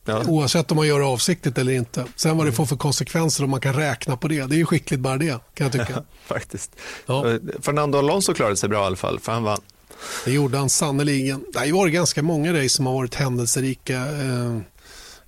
[0.05, 0.25] Ja.
[0.27, 2.05] Oavsett om man gör det avsiktligt eller inte.
[2.16, 4.47] Sen vad det får för konsekvenser om man kan räkna på det.
[4.47, 6.03] Det är ju skickligt bara det kan jag tycka.
[6.27, 6.77] Faktiskt.
[7.07, 7.38] Ja.
[7.61, 9.61] Fernando Alonso klarade sig bra i alla fall för han vann.
[10.24, 11.44] Det gjorde han sannerligen.
[11.52, 13.96] Det har varit ganska många race som har varit händelserika.
[13.96, 14.61] Eh,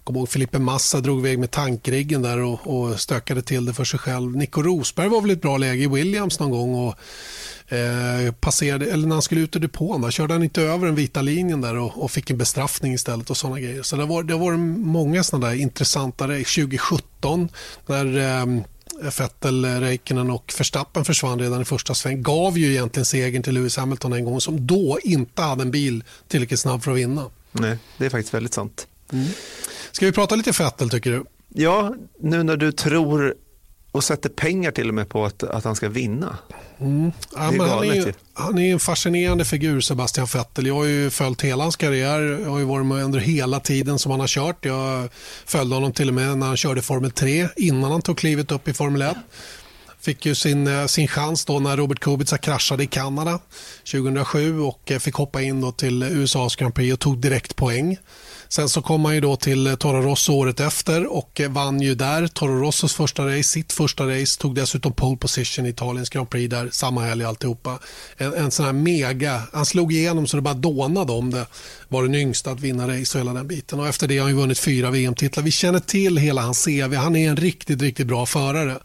[0.05, 3.85] kommer ihåg Filipe Massa drog iväg med tankriggen där och, och stökade till det för
[3.85, 4.37] sig själv.
[4.37, 6.95] Nico Rosberg var väl ett bra läge i Williams någon gång och
[7.75, 10.95] eh, passerade, eller när han skulle ut ur depån där, körde han inte över den
[10.95, 13.83] vita linjen där och, och fick en bestraffning istället och sådana grejer.
[13.83, 16.63] Så det var, varit många sådana där intressanta race.
[16.63, 17.49] 2017
[17.87, 18.65] när eh,
[19.03, 23.77] Vettel, Räikkönen och Verstappen försvann redan i första sväng gav ju egentligen segern till Lewis
[23.77, 27.31] Hamilton en gång som då inte hade en bil tillräckligt snabb för att vinna.
[27.53, 28.87] Nej, det är faktiskt väldigt sant.
[29.13, 29.27] Mm.
[29.93, 31.25] Ska vi prata lite Vettel tycker du?
[31.49, 33.35] Ja, nu när du tror
[33.95, 36.39] och sätter pengar till och med på att, att han ska vinna.
[36.81, 37.13] Mm.
[37.33, 40.67] Ja, han, är, han är en fascinerande figur, Sebastian Vettel.
[40.67, 42.41] Jag har ju följt hela hans karriär.
[42.43, 44.65] Jag har ju varit med under hela tiden som han har kört.
[44.65, 45.09] Jag
[45.47, 48.69] följde honom till och med när han körde Formel 3 innan han tog klivet upp
[48.69, 49.17] i Formel 1.
[50.01, 53.41] Fick ju sin, eh, sin chans då när Robert Kubica kraschade i Kanada
[53.93, 57.99] 2007 och eh, fick hoppa in då till USAs Grand Prix och tog direkt poäng.
[58.55, 62.27] Sen så kom han ju då till Toro Rosso året efter och vann ju där
[62.27, 66.51] Toro Rossos första race, sitt första race, tog dessutom pole position i Italiens Grand Prix
[66.51, 67.79] där samma helg alltihopa.
[68.17, 71.47] En, en sån här mega, han slog igenom så det bara dånade om det.
[71.89, 74.37] Var den yngsta att vinna race och hela den biten och efter det har han
[74.37, 75.45] vunnit fyra VM-titlar.
[75.45, 78.79] Vi känner till hela hans CV, han är en riktigt, riktigt bra förare.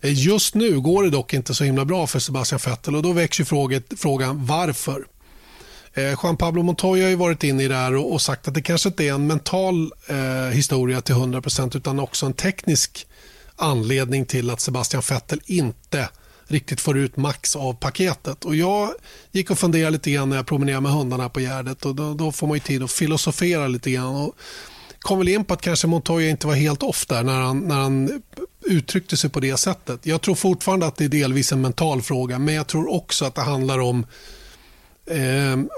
[0.00, 3.12] Eh, just nu går det dock inte så himla bra för Sebastian Vettel och då
[3.12, 3.44] väcks ju
[3.96, 5.04] frågan varför.
[5.94, 8.62] Eh, Juan Pablo Montoya har ju varit inne i det här och, sagt att det
[8.62, 10.16] kanske inte är en mental eh,
[10.52, 13.06] historia till 100% utan också en teknisk
[13.56, 16.08] anledning till att Sebastian Vettel inte
[16.48, 18.44] riktigt får ut max av paketet.
[18.44, 18.90] Och jag
[19.32, 22.32] gick och funderade lite grann när jag promenerade med hundarna på Gärdet och då, då
[22.32, 24.16] får man ju tid att filosofera lite grann.
[24.16, 24.34] Och
[25.00, 27.74] kom väl in på att kanske Montoya inte var helt off där när han, när
[27.74, 28.22] han
[28.66, 30.06] uttryckte sig på det sättet.
[30.06, 33.34] Jag tror fortfarande att det är delvis en mental fråga men jag tror också att
[33.34, 34.06] det handlar om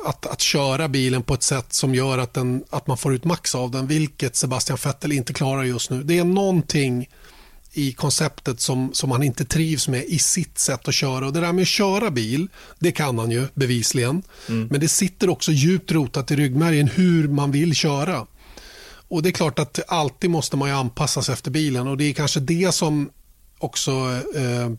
[0.05, 3.25] att, att köra bilen på ett sätt som gör att, den, att man får ut
[3.25, 6.03] max av den vilket Sebastian Vettel inte klarar just nu.
[6.03, 7.09] Det är någonting
[7.73, 11.27] i konceptet som, som han inte trivs med i sitt sätt att köra.
[11.27, 14.23] Och Det där med att köra bil, det kan han ju bevisligen.
[14.49, 14.69] Mm.
[14.71, 18.27] Men det sitter också djupt rotat i ryggmärgen hur man vill köra.
[19.09, 22.13] Och Det är klart att alltid måste man anpassa sig efter bilen och det är
[22.13, 23.11] kanske det som
[23.59, 23.91] också
[24.37, 24.71] eh,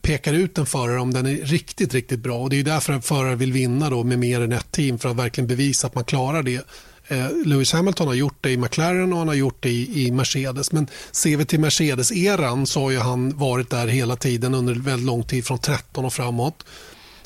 [0.00, 2.38] pekar ut en förare om den är riktigt, riktigt bra.
[2.38, 5.08] Och Det är därför en förare vill vinna då med mer än ett team för
[5.08, 6.66] att verkligen bevisa att man klarar det.
[7.08, 10.10] Eh, Lewis Hamilton har gjort det i McLaren och han har gjort det i, i
[10.10, 10.72] Mercedes.
[10.72, 15.24] Men ser vi till Mercedes-eran så har han varit där hela tiden under väldigt lång
[15.24, 16.64] tid, från 13 och framåt.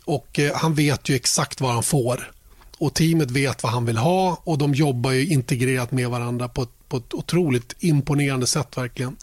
[0.04, 2.30] Och eh, Han vet ju exakt vad han får.
[2.78, 6.62] Och Teamet vet vad han vill ha och de jobbar ju integrerat med varandra på
[6.62, 8.76] ett, på ett otroligt imponerande sätt.
[8.76, 9.16] verkligen.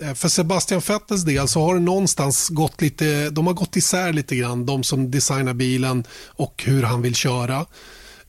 [0.00, 4.12] Eh, för Sebastian Vettels del så har det någonstans gått lite, de har gått isär
[4.12, 7.66] lite grann, de som designar bilen och hur han vill köra.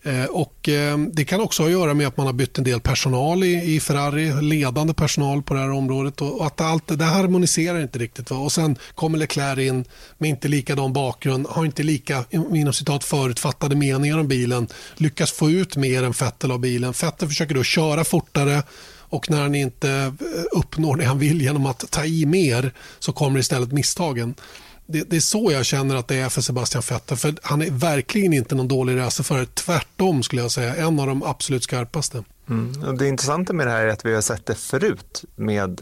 [0.04, 2.64] Eh, och eh, Det kan också ha att göra med att man har bytt en
[2.64, 7.82] del personal i, Ferrari, ledande personal på det här området och att allt det harmoniserar
[7.82, 8.32] inte riktigt.
[8.32, 8.38] Va?
[8.38, 9.86] Och Sen kommer Leclerc in
[10.18, 15.50] med inte likadan bakgrund, har inte lika inom citat förutfattade meningar om bilen, lyckas få
[15.50, 16.94] ut mer än Vettel av bilen.
[17.02, 18.64] Vettel försöker då köra fortare
[19.10, 23.12] och när han inte eh, uppnår det han vill genom att ta i mer så
[23.12, 24.36] kommer istället misstagen
[24.92, 27.18] det, det, är så jag känner att det är för Sebastian Vettel.
[27.18, 29.46] För han är verkligen inte någon dålig racerförare.
[29.46, 30.76] Tvärtom skulle jag säga.
[30.76, 32.24] En av de absolut skarpaste.
[32.50, 32.98] Mm.
[32.98, 35.82] Det intressanta med det här är att vi har sett det förut med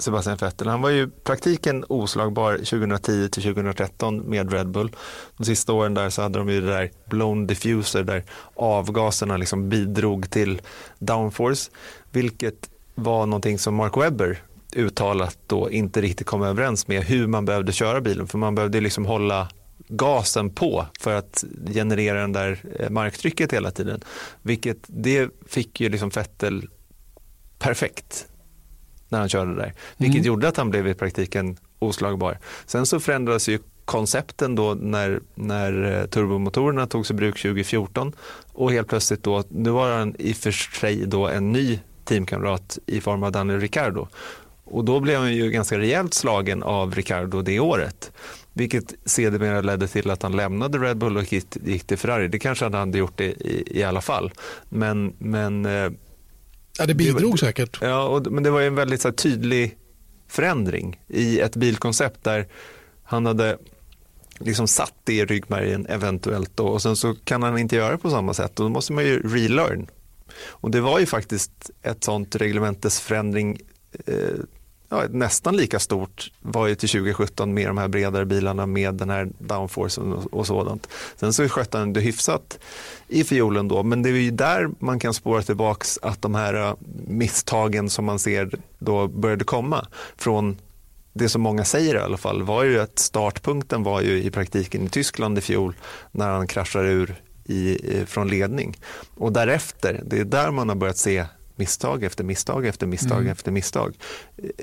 [0.00, 0.68] Sebastian Vettel.
[0.68, 4.96] Han var ju praktiken oslagbar 2010 till 2013 med Red Bull.
[5.36, 9.68] De sista åren där så hade de ju det där blown diffuser där avgaserna liksom
[9.68, 10.60] bidrog till
[10.98, 11.70] downforce,
[12.10, 14.42] vilket var någonting som Mark Webber
[14.76, 18.26] uttalat då inte riktigt kom överens med hur man behövde köra bilen.
[18.26, 19.48] För man behövde liksom hålla
[19.88, 24.00] gasen på för att generera den där eh, marktrycket hela tiden.
[24.42, 26.68] Vilket det fick ju liksom Vettel
[27.58, 28.29] perfekt
[29.10, 29.74] när han körde där.
[29.96, 30.26] Vilket mm.
[30.26, 32.38] gjorde att han blev i praktiken oslagbar.
[32.66, 38.12] Sen så förändrades ju koncepten då när, när eh, turbomotorerna togs i bruk 2014
[38.52, 42.78] och helt plötsligt då, nu var han i och för sig då en ny teamkamrat
[42.86, 44.08] i form av Daniel Ricciardo
[44.70, 48.12] och då blev han ju ganska rejält slagen av Ricardo det året.
[48.52, 52.28] Vilket sedermera ledde till att han lämnade Red Bull och gick till Ferrari.
[52.28, 54.32] Det kanske han hade gjort det i, i alla fall.
[54.68, 55.90] Men, men eh,
[56.78, 57.78] Ja, det bidrog det, säkert.
[57.80, 59.76] Ja, och, men det var en väldigt här, tydlig
[60.28, 62.46] förändring i ett bilkoncept där
[63.02, 63.58] han hade
[64.38, 68.10] liksom satt det i ryggmärgen eventuellt då, och sen så kan han inte göra på
[68.10, 69.86] samma sätt och då måste man ju relearn.
[70.46, 73.60] Och det var ju faktiskt ett sånt reglementesförändring
[74.06, 74.14] eh,
[74.90, 79.10] ja, nästan lika stort var ju till 2017 med de här bredare bilarna med den
[79.10, 80.88] här downforcen och, och sådant.
[81.16, 82.58] Sen så skötte han det hyfsat
[83.08, 86.54] i fiolen då, men det är ju där man kan spåra tillbaks att de här
[86.54, 86.74] äh,
[87.06, 90.58] misstagen som man ser då började komma från
[91.12, 94.86] det som många säger i alla fall var ju att startpunkten var ju i praktiken
[94.86, 95.74] i Tyskland i fjol
[96.12, 98.78] när han kraschar ur i, från ledning.
[99.16, 101.24] Och därefter, det är där man har börjat se
[101.60, 103.32] misstag efter misstag efter misstag mm.
[103.32, 103.94] efter misstag.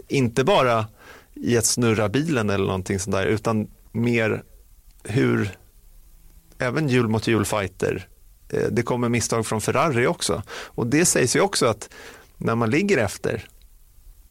[0.07, 0.85] Inte bara
[1.33, 4.43] i att snurra bilen eller någonting sånt där utan mer
[5.03, 5.57] hur
[6.59, 8.07] även hjul mot hjul-fighter.
[8.49, 11.89] Eh, det kommer misstag från Ferrari också och det sägs ju också att
[12.37, 13.47] när man ligger efter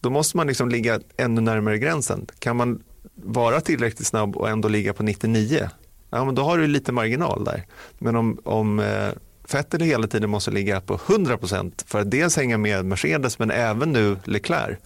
[0.00, 2.26] då måste man liksom ligga ännu närmare gränsen.
[2.38, 2.82] Kan man
[3.14, 5.68] vara tillräckligt snabb och ändå ligga på 99
[6.10, 7.66] ja, men då har du lite marginal där.
[7.98, 9.10] Men om, om eh,
[9.52, 13.92] Vettel hela tiden måste ligga på 100% för att dels hänga med Mercedes men även
[13.92, 14.78] nu Leclerc.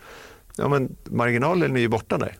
[0.56, 2.36] Ja, men marginalen är ju borta där.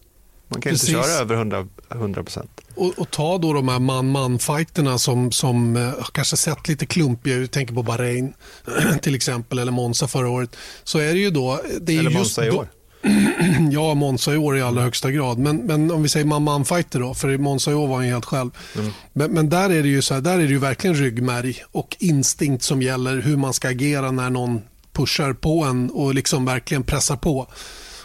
[0.49, 0.89] Man kan Precis.
[0.89, 2.47] inte köra över 100, 100%.
[2.75, 7.53] Och, och ta då de här man-man-fighterna som, som eh, kanske sett lite klumpiga ut.
[7.53, 8.35] tänker på Bahrain
[9.03, 10.57] till exempel eller Monza förra året.
[10.85, 11.61] Så är det ju då...
[11.81, 12.69] Det är eller just Monza i år.
[13.71, 15.39] ja, Monza i år i allra högsta grad.
[15.39, 18.25] Men, men om vi säger man-man fighter då, för Monza i år var han helt
[18.25, 18.51] själv.
[18.79, 18.93] Mm.
[19.13, 21.97] Men, men, där är det ju så här, där är det ju verkligen ryggmärg och
[22.01, 24.61] instinkt som gäller hur man ska agera när någon
[24.93, 27.47] pushar på en och liksom verkligen pressar på.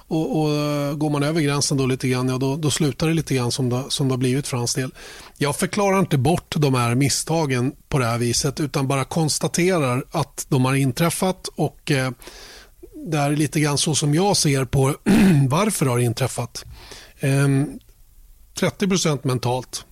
[0.07, 0.49] Och, och
[0.99, 3.69] Går man över gränsen då lite grann, ja, då, då slutar det lite grann som
[3.69, 4.91] det, som det har blivit för hans del.
[5.37, 10.45] Jag förklarar inte bort de här misstagen på det här viset utan bara konstaterar att
[10.49, 12.11] de har inträffat och eh,
[13.05, 14.95] det är lite grann så som jag ser på
[15.49, 16.65] varför det har inträffat.
[17.19, 17.79] Ehm,
[18.59, 19.85] 30 procent mentalt,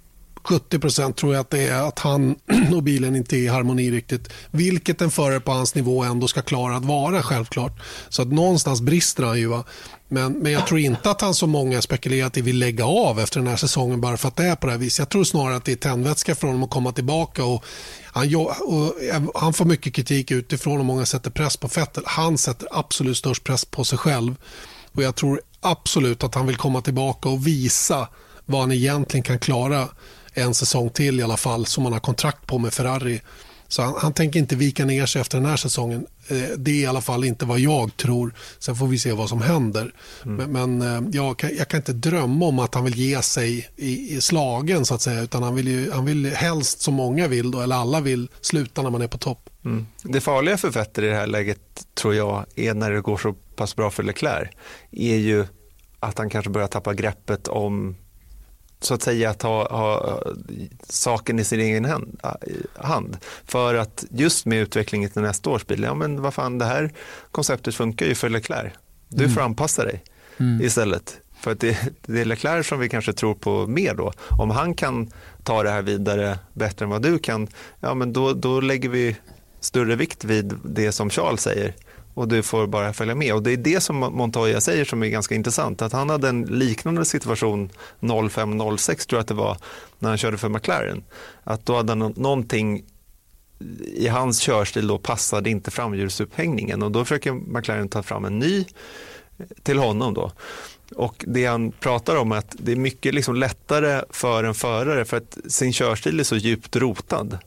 [0.44, 2.36] 70% tror jag att det är att han
[2.76, 4.30] och bilen inte är i harmoni riktigt.
[4.52, 7.80] Vilket en förare på hans nivå ändå ska klara att vara självklart.
[8.10, 9.48] Så att någonstans brister han ju.
[9.48, 9.64] Va?
[10.08, 13.39] Men, men jag tror inte att han som många spekulerat i vill lägga av efter
[13.39, 15.00] den här säsongen bara för att det är på det här viset.
[15.00, 17.46] Jag tror snarare att det är tändvätska för honom att komma tillbaka.
[17.46, 17.66] Och
[18.06, 18.94] han, och
[19.36, 22.04] han får mycket kritik utifrån och många sätter press på Fettel.
[22.06, 24.36] Han sätter absolut störst press på sig själv.
[24.91, 28.08] Och Jag tror absolut att han vill komma tillbaka och visa
[28.46, 29.88] vad han egentligen kan klara
[30.34, 33.22] en säsong till i alla fall som han har kontrakt på med Ferrari.
[33.68, 36.08] Så han, han, tänker inte vika ner sig efter den här säsongen.
[36.28, 38.34] Eh, det är i alla fall inte vad jag tror.
[38.60, 39.94] Sen får vi se vad som händer.
[40.26, 40.36] Mm.
[40.36, 43.70] Men, men eh, jag, kan, jag, kan, inte drömma om att han vill ge sig
[43.76, 45.22] i, i slagen så att säga.
[45.22, 48.82] Utan han vill, ju, han vill helst, som många vill, då, eller alla vill, sluta
[48.82, 49.50] när man är på topp.
[49.66, 49.86] Mm.
[50.04, 53.34] Det farliga för Vettel i det här läget tror jag är när det går så
[53.34, 54.50] pass bra för Leclerc.
[54.92, 55.46] Är ju
[56.00, 57.96] att han kanske börjar tappa greppet om
[58.86, 60.22] så att säga att ha, ha
[60.90, 61.86] saken i sin egen
[62.76, 63.18] hand.
[63.46, 66.92] För att just med utvecklingen till nästa års bil, ja men vad fan det här
[67.32, 68.74] konceptet funkar ju för Leclerc.
[69.10, 69.46] Du får mm.
[69.46, 70.04] anpassa dig
[70.38, 70.66] mm.
[70.66, 71.18] istället.
[71.40, 74.14] För att det, det är Leclerc som vi kanske tror på mer då.
[74.40, 75.12] Om han kan
[75.44, 77.48] ta det här vidare bättre än vad du kan,
[77.80, 79.16] ja men då, då lägger vi
[79.60, 81.76] större vikt vid det som Charles säger
[82.14, 83.34] och du får bara följa med.
[83.34, 85.82] Och Det är det som Montoya säger som är ganska intressant.
[85.82, 89.57] Att Han hade en liknande situation 05-06 tror jag att det var
[89.99, 91.03] när han körde för McLaren.
[91.43, 92.84] Att då hade han någonting
[93.95, 98.66] i hans körstil då passade inte framhjulsupphängningen och då försöker McLaren ta fram en ny
[99.38, 100.32] eh, till honom då.
[100.95, 105.05] Och det han pratar om är att det är mycket liksom lättare för en förare
[105.05, 107.38] för att sin körstil är så djupt rotad.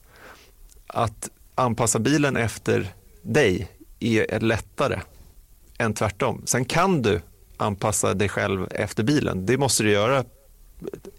[0.86, 2.92] Att anpassa bilen efter
[3.22, 3.68] dig
[4.00, 5.00] är lättare
[5.78, 6.42] än tvärtom.
[6.44, 7.20] Sen kan du
[7.56, 9.46] anpassa dig själv efter bilen.
[9.46, 10.24] Det måste du göra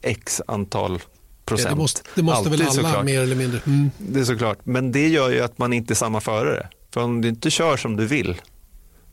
[0.01, 0.99] x antal
[1.45, 1.69] procent.
[1.69, 3.05] Ja, det måste, det måste väl alla såklart.
[3.05, 3.61] mer eller mindre.
[3.65, 3.91] Mm.
[3.97, 4.57] Det är såklart.
[4.63, 6.69] Men det gör ju att man inte är samma förare.
[6.91, 8.41] För om du inte kör som du vill,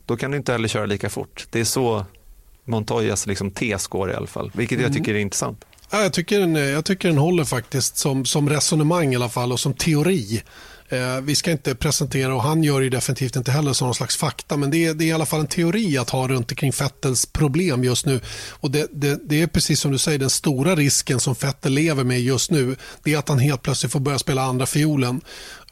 [0.05, 1.47] då kan du inte heller köra lika fort.
[1.49, 2.05] Det är så
[2.65, 4.97] Montoyas liksom tes går i alla fall, vilket jag mm.
[4.97, 5.65] tycker är intressant.
[5.91, 9.51] Ja, jag, tycker den, jag tycker den håller faktiskt som, som resonemang i alla fall
[9.51, 10.43] och som teori.
[10.89, 14.17] Eh, vi ska inte presentera, och han gör ju definitivt inte heller som någon slags
[14.17, 16.73] fakta, men det är, det är i alla fall en teori att ha runt omkring
[16.73, 18.19] Fettels problem just nu.
[18.49, 22.03] Och det, det, det, är precis som du säger, den stora risken som Fettel lever
[22.03, 25.21] med just nu, det är att han helt plötsligt får börja spela andra fiolen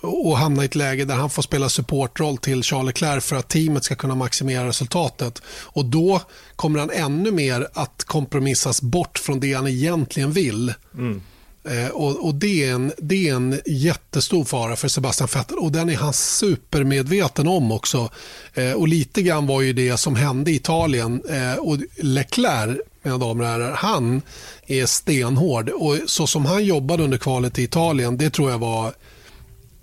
[0.02, 3.50] och hamna i ett läge där han får spela supportroll till Charles Leclerc för att
[3.50, 5.42] teamet ska kunna maximera resultatet.
[5.48, 6.22] Och då
[6.56, 10.74] kommer han ännu mer att kompromissas bort från det han egentligen vill.
[10.94, 11.22] Mm.
[11.70, 15.72] Eh, och, och det, är en, det är en jättestor fara för Sebastian Vettel och
[15.72, 18.10] den är han supermedveten om också.
[18.54, 21.24] Eh, och lite grann var ju det som hände i Italien.
[21.30, 24.22] Eh, och Leclerc, mina damer och herrar, han
[24.68, 25.70] är stenhård.
[25.70, 28.94] Och så som han jobbade under kvalet i Italien, det tror jag var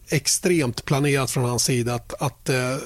[0.08, 1.94] extremt planerat från hans sida.
[1.94, 2.76] Att, att eh,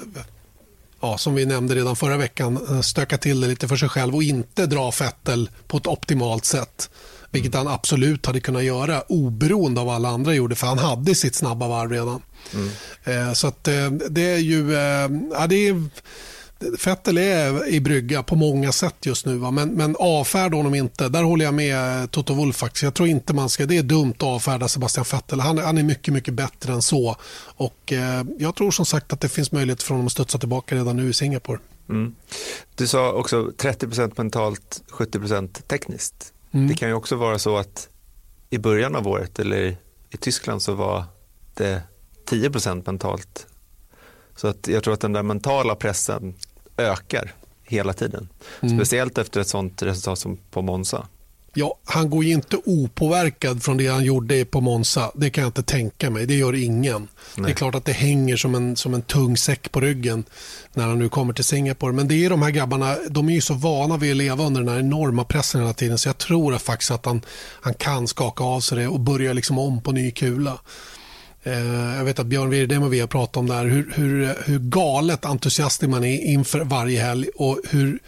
[1.01, 4.15] ja, som vi nämnde redan förra veckan, eh, stöka till det lite för sig själv
[4.15, 6.89] och inte dra Vettel på ett optimalt sätt.
[7.35, 11.15] Vilket han absolut hade kunnat göra oberoende av vad alla andra gjorde för han hade
[11.15, 12.21] sitt snabba varv redan.
[12.53, 12.69] Mm.
[13.03, 14.75] Eh, så att eh, det är ju...
[14.75, 15.83] Eh, ja, det är,
[16.79, 19.37] Fettel är i brygga på många sätt just nu.
[19.37, 19.51] Va?
[19.51, 21.09] Men, men avfärda honom inte.
[21.09, 22.83] Där håller jag med eh, Toto Wolff faktiskt.
[22.83, 23.65] Jag tror inte man ska...
[23.65, 25.39] Det är dumt att avfärda Sebastian Vettel.
[25.39, 27.15] Han, han är mycket, mycket bättre än så.
[27.41, 30.75] Och eh, jag tror som sagt att det finns möjlighet för honom att studsa tillbaka
[30.75, 31.59] redan nu i Singapore.
[31.89, 32.15] Mm.
[32.75, 36.33] Du sa också 30% mentalt, 70% tekniskt.
[36.55, 36.67] Mm.
[36.67, 37.89] Det kan ju också vara så att
[38.49, 39.77] i början av året eller
[40.09, 41.03] i Tyskland så var
[41.53, 41.81] det
[42.29, 43.47] 10% mentalt.
[44.35, 46.35] Så att jag tror att den där mentala pressen
[46.77, 47.33] ökar
[47.63, 48.29] hela tiden.
[48.61, 48.77] Mm.
[48.77, 51.07] Speciellt efter ett sånt resultat som på Monza.
[51.57, 55.11] Ja, han går ju inte opåverkad från det han gjorde på Monza.
[55.15, 56.25] Det kan jag inte tänka mig.
[56.25, 57.07] Det gör ingen.
[57.35, 57.45] Nej.
[57.45, 60.23] Det är klart att det hänger som en, som en tung säck på ryggen
[60.73, 61.93] när han nu kommer till Singapore.
[61.93, 64.61] Men det är de här grabbarna, de är ju så vana vid att leva under
[64.61, 65.97] den här enorma pressen hela tiden.
[65.97, 67.21] Så jag tror att faktiskt att han,
[67.61, 70.57] han kan skaka av sig det och börja liksom om på ny kula.
[71.43, 73.65] Eh, jag vet att Björn Wirdheim och vi har pratat om det här.
[73.65, 77.99] Hur, hur, hur galet entusiastisk man är inför varje helg och hur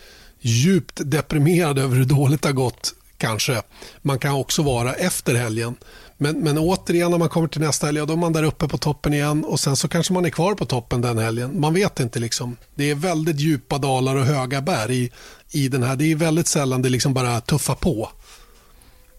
[0.41, 3.61] djupt deprimerad över hur dåligt det har gått kanske
[4.01, 5.75] man kan också vara efter helgen.
[6.17, 8.77] Men, men återigen när man kommer till nästa helg, då är man där uppe på
[8.77, 11.59] toppen igen och sen så kanske man är kvar på toppen den helgen.
[11.59, 12.19] Man vet inte.
[12.19, 12.57] liksom.
[12.75, 15.11] Det är väldigt djupa dalar och höga berg
[15.51, 15.95] i den här.
[15.95, 18.09] Det är väldigt sällan det liksom bara tuffar på.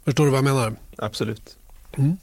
[0.05, 0.77] Förstår du vad jag menar?
[0.97, 1.57] Absolut.
[1.97, 2.17] Mm.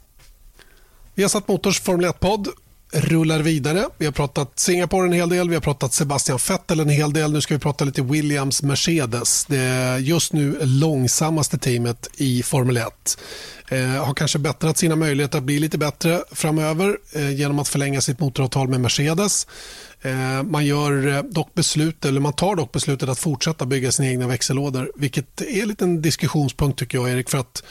[1.14, 2.48] Vi har satt Motors Formel 1-podd
[2.96, 3.86] rullar vidare.
[3.98, 7.32] Vi har pratat Singapore en hel del, vi har pratat Sebastian Vettel en hel del.
[7.32, 9.44] Nu ska vi prata lite Williams Mercedes.
[9.44, 13.18] Det är just nu långsammaste teamet i Formel 1.
[13.68, 18.00] Eh, har kanske bättrat sina möjligheter att bli lite bättre framöver eh, genom att förlänga
[18.00, 19.46] sitt motoravtal med Mercedes.
[20.02, 24.08] Eh, man, gör eh, dock beslut, eller man tar dock beslutet att fortsätta bygga sina
[24.08, 27.30] egna växellådor vilket är en liten diskussionspunkt tycker jag Erik.
[27.30, 27.62] för att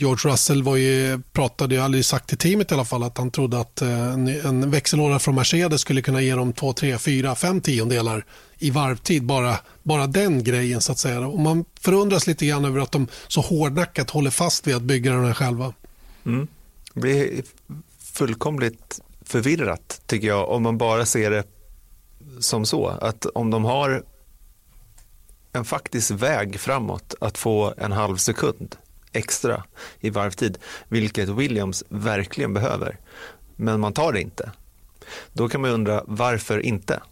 [0.00, 3.30] George Russell var ju, pratade ju aldrig sagt till teamet i alla fall att han
[3.30, 7.34] trodde att eh, en, en växellåda från Mercedes skulle kunna ge dem 2, 3, 4,
[7.34, 8.24] 5 tiondelar
[8.58, 9.24] i varvtid.
[9.24, 11.20] Bara, bara den grejen så att säga.
[11.20, 15.12] Och man förundras lite grann över att de så hårdnackat håller fast vid att bygga
[15.12, 15.74] den här själva.
[16.26, 16.48] Mm.
[16.94, 17.42] Det blir
[17.98, 21.44] fullkomligt förvirrat tycker jag om man bara ser det
[22.40, 22.86] som så.
[22.86, 24.02] Att om de har
[25.52, 28.76] en faktisk väg framåt att få en halv sekund
[29.12, 29.64] extra
[30.00, 32.98] i varvtid, vilket Williams verkligen behöver.
[33.56, 34.52] Men man tar det inte.
[35.32, 37.02] Då kan man undra varför inte?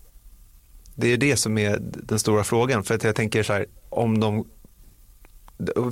[0.94, 2.84] Det är det som är den stora frågan.
[2.84, 4.46] För att jag tänker så här, om de...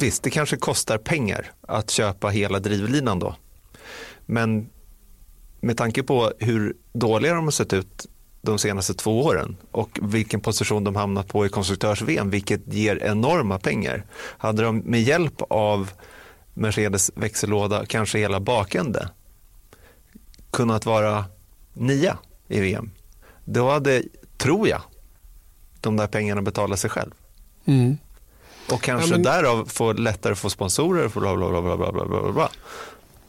[0.01, 3.37] Visst, det kanske kostar pengar att köpa hela drivlinan då.
[4.27, 4.71] Men
[5.61, 8.07] med tanke på hur dåliga de har sett ut
[8.45, 13.59] de senaste två åren och vilken position de hamnat på i konstruktörs-VM, vilket ger enorma
[13.59, 14.05] pengar.
[14.15, 15.91] Hade de med hjälp av
[16.55, 19.09] Mercedes växellåda, kanske hela bakände,
[20.51, 21.25] kunnat vara
[21.73, 22.19] nia
[22.49, 22.91] i VM,
[23.45, 24.03] då hade,
[24.37, 24.81] tror jag,
[25.81, 27.11] de där pengarna betalat sig själv.
[27.65, 27.97] Mm.
[28.73, 29.23] Och kanske ja, men...
[29.23, 32.51] därav få lättare få sponsorer, bla bla bla bla bla bla bla.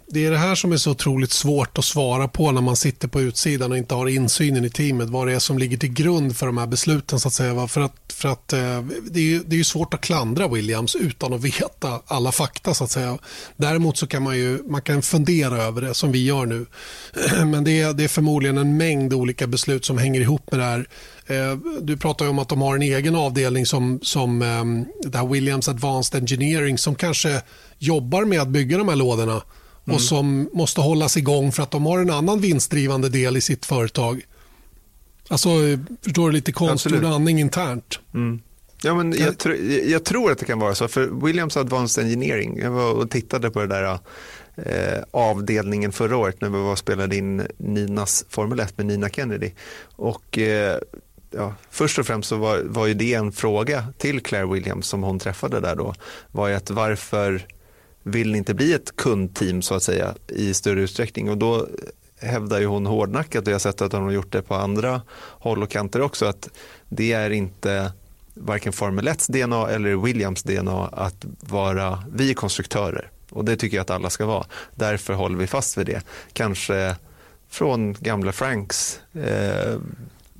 [0.07, 3.07] Det är det här som är så otroligt svårt att svara på när man sitter
[3.07, 5.09] på utsidan och inte har insynen i teamet.
[5.09, 7.19] Vad det är som ligger till grund för de här besluten.
[7.19, 7.67] så att säga.
[7.67, 8.81] För att, för att, eh,
[9.11, 12.73] det, är ju, det är ju svårt att klandra Williams utan att veta alla fakta.
[12.73, 13.17] så att säga.
[13.57, 16.65] Däremot så kan man, ju, man kan fundera över det som vi gör nu.
[17.45, 20.65] Men det är, det är förmodligen en mängd olika beslut som hänger ihop med det
[20.65, 20.87] här.
[21.27, 25.27] Eh, du pratar om att de har en egen avdelning som, som ehm, det här
[25.27, 27.41] Williams Advanced Engineering som kanske
[27.77, 29.41] jobbar med att bygga de här lådorna
[29.85, 29.95] mm.
[29.95, 33.65] och som måste hållas igång för att de har en annan vinstdrivande del i sitt
[33.65, 34.21] företag.
[35.27, 35.49] Alltså,
[36.01, 37.99] förstår du, lite konstgjord andning internt.
[38.13, 38.41] Mm.
[38.81, 39.51] Ja, men jag, tr
[39.89, 40.87] jag, tror att det kan vara så.
[40.87, 43.99] För Williams Advanced Engineering, jag var och tittade på det där
[44.55, 49.09] eh, avdelningen förra året när vi var och spelade in Ninas Formel 1 med Nina
[49.09, 49.51] Kennedy.
[49.95, 50.79] Och eh,
[51.31, 55.03] ja, först och främst så var, var ju det en fråga till Claire Williams som
[55.03, 55.93] hon träffade där då.
[56.31, 57.47] Var ju att varför
[58.07, 61.67] vill inte bli ett kundteam så att säga i större utsträckning och då
[62.19, 65.01] hävdar ju hon hårdnackat och jag har sett att hon har gjort det på andra
[65.17, 66.49] håll och kanter också att
[66.89, 67.91] det är inte
[68.33, 73.77] varken Formel 1 DNA eller Williams DNA att vara vi är konstruktörer och det tycker
[73.77, 74.45] jag att alla ska vara.
[74.75, 76.01] Därför håller vi fast vid det.
[76.33, 76.95] Kanske
[77.49, 79.79] från gamla Franks eh,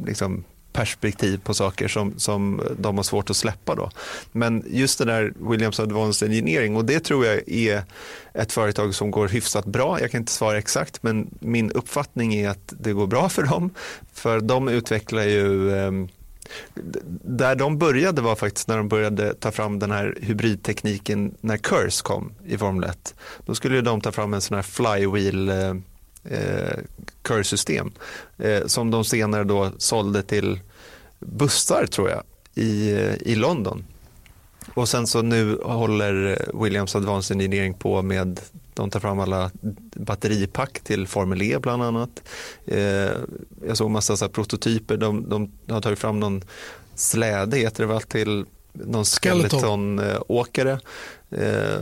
[0.05, 0.43] liksom
[0.75, 3.75] perspektiv på saker som, som de har svårt att släppa.
[3.75, 3.89] Då.
[4.31, 7.83] Men just det där Williams Advanced Engineering och det tror jag är
[8.33, 10.01] ett företag som går hyfsat bra.
[10.01, 13.69] Jag kan inte svara exakt men min uppfattning är att det går bra för dem.
[14.13, 15.91] För de utvecklar ju eh,
[17.23, 22.03] där de började var faktiskt när de började ta fram den här hybridtekniken när Curse
[22.03, 23.15] kom i Formel 1.
[23.45, 25.73] Då skulle de ta fram en sån här flywheel eh,
[26.29, 26.77] eh, eh,
[27.27, 27.91] körsystem
[28.37, 30.59] eh, som de senare då sålde till
[31.19, 32.23] bussar tror jag
[32.55, 32.89] i,
[33.21, 33.83] i London.
[34.73, 38.39] Och sen så nu håller Williams Advanced Engineering på med,
[38.73, 39.51] de tar fram alla
[39.95, 42.23] batteripack till Formel E bland annat.
[42.65, 43.11] Eh,
[43.67, 46.43] jag såg massa så prototyper, de, de har tagit fram någon
[46.95, 50.79] släde heter det väl till någon skeletonåkare.
[51.31, 51.79] Eh,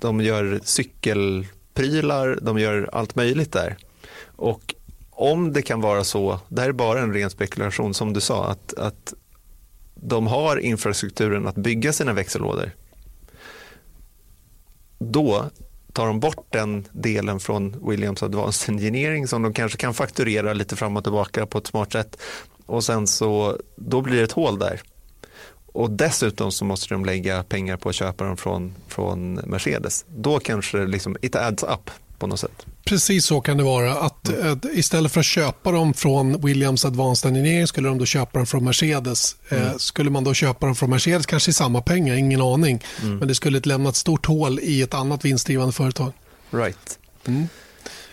[0.00, 3.76] de gör cykelprylar, de gör allt möjligt där.
[4.36, 4.74] Och
[5.10, 8.46] om det kan vara så, det här är bara en ren spekulation som du sa,
[8.46, 9.14] att, att
[9.94, 12.70] de har infrastrukturen att bygga sina växellådor.
[14.98, 15.50] Då
[15.92, 20.76] tar de bort den delen från Williams Advanced Engineering som de kanske kan fakturera lite
[20.76, 22.16] fram och tillbaka på ett smart sätt
[22.66, 24.80] och sen så då blir det ett hål där.
[25.66, 30.04] Och dessutom så måste de lägga pengar på att köpa dem från, från Mercedes.
[30.08, 32.66] Då kanske det liksom, it adds up på något sätt.
[32.84, 33.94] Precis så kan det vara.
[33.94, 34.52] Att, mm.
[34.52, 38.46] att, istället för att köpa dem från Williams Advanced Engineering skulle de då köpa dem
[38.46, 39.36] från Mercedes.
[39.48, 39.68] Eh, mm.
[39.68, 42.84] Eh, skulle man då köpa dem från Mercedes, kanske i samma pengar, ingen aning.
[43.02, 43.18] Mm.
[43.18, 46.12] Men det skulle lämna ett stort hål i ett annat vinstdrivande företag.
[46.50, 46.98] Right.
[47.26, 47.48] Mm.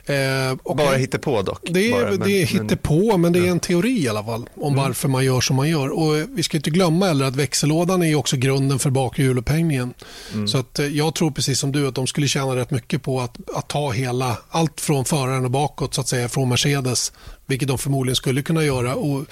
[0.05, 0.75] Eh.
[0.75, 1.59] Bara hittepå dock?
[1.63, 4.49] Det är, bara, men, det är hittepå, men det är en teori i alla fall
[4.55, 4.85] om mm.
[4.85, 5.89] varför man gör som man gör.
[5.89, 9.93] Och Vi ska inte glömma heller att växellådan är också grunden för bakhjulupphängningen.
[10.33, 10.47] Mm.
[10.47, 13.21] Så att, eh, jag tror precis som du att de skulle tjäna rätt mycket på
[13.21, 17.11] att, att ta hela, allt från föraren och bakåt så att säga från Mercedes,
[17.45, 18.95] vilket de förmodligen skulle kunna göra.
[18.95, 19.25] Och,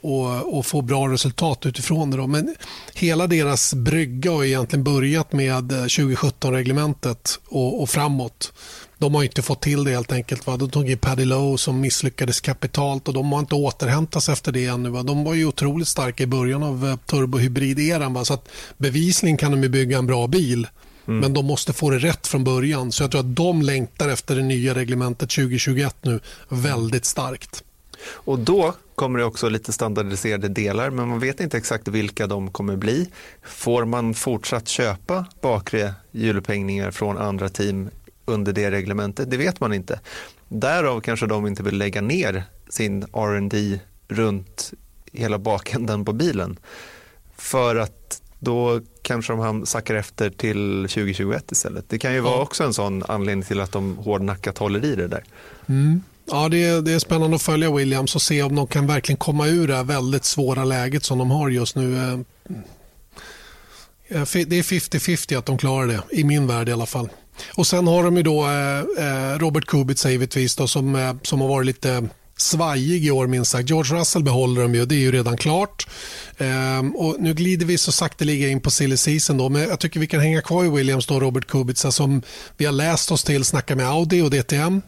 [0.00, 2.16] och, och, få bra resultat utifrån det.
[2.16, 2.26] Då.
[2.26, 2.54] Men
[2.94, 8.52] hela deras brygga har egentligen börjat med 2017-reglementet eh, och, och, framåt.
[8.98, 10.46] De har inte fått till det helt enkelt.
[10.46, 10.56] Va?
[10.56, 14.52] De tog in Paddy Lowe som misslyckades kapitalt och de har inte återhämtat sig efter
[14.52, 14.88] det ännu.
[14.88, 15.02] Va?
[15.02, 18.24] De var ju otroligt starka i början av uh, turbohybrid-eran.
[18.24, 20.66] Så att bevisligen kan de bygga en bra bil.
[21.06, 21.20] Mm.
[21.20, 22.92] Men de måste få det rätt från början.
[22.92, 27.64] Så jag tror att de längtar efter det nya reglementet 2021 nu väldigt starkt.
[28.02, 32.50] Och då kommer det också lite standardiserade delar, men man vet inte exakt vilka de
[32.50, 33.10] kommer bli.
[33.42, 37.90] Får man fortsatt köpa bakre hjulupphängningar från andra team
[38.24, 39.30] under det reglementet?
[39.30, 40.00] Det vet man inte.
[40.48, 44.72] Därav kanske de inte vill lägga ner sin R&D runt
[45.12, 46.58] hela bakändan på bilen.
[47.36, 51.84] För att då kanske de sackar efter till 2021 istället.
[51.88, 55.08] Det kan ju vara också en sån anledning till att de hårdnackat håller i det
[55.08, 55.24] där.
[55.66, 56.02] Mm.
[56.30, 59.16] Ja, det är, det är spännande att följa Williams och se om de kan verkligen
[59.16, 61.96] komma ur det här väldigt svåra läget som de har just nu.
[61.96, 62.12] Eh,
[64.08, 67.08] eh, det är 50-50 att de klarar det, i min värld i alla fall.
[67.54, 71.66] Och Sen har de ju då eh, Robert Kubica givetvis då, som, som har varit
[71.66, 73.70] lite svajig i år minst sagt.
[73.70, 75.88] George Russell behåller de ju, det är ju redan klart.
[76.38, 80.00] Ehm, och nu glider vi så sakteliga in på silly season då, men jag tycker
[80.00, 82.22] vi kan hänga kvar i Williams då, Robert Kubica som
[82.56, 84.82] vi har läst oss till snacka med Audi och DTM.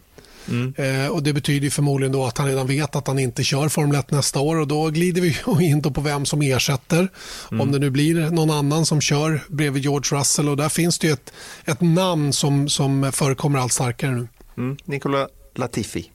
[0.48, 0.74] Mm.
[0.76, 3.98] Eh, och Det betyder förmodligen då att han redan vet att han inte kör Formel
[3.98, 7.08] 1 nästa år och då glider vi in på vem som ersätter.
[7.50, 7.60] Mm.
[7.60, 11.08] Om det nu blir någon annan som kör bredvid George Russell och där finns det
[11.08, 11.32] ett,
[11.64, 14.28] ett namn som, som förekommer allt starkare nu.
[14.56, 14.76] Mm.
[14.84, 16.10] Nicola Latifi,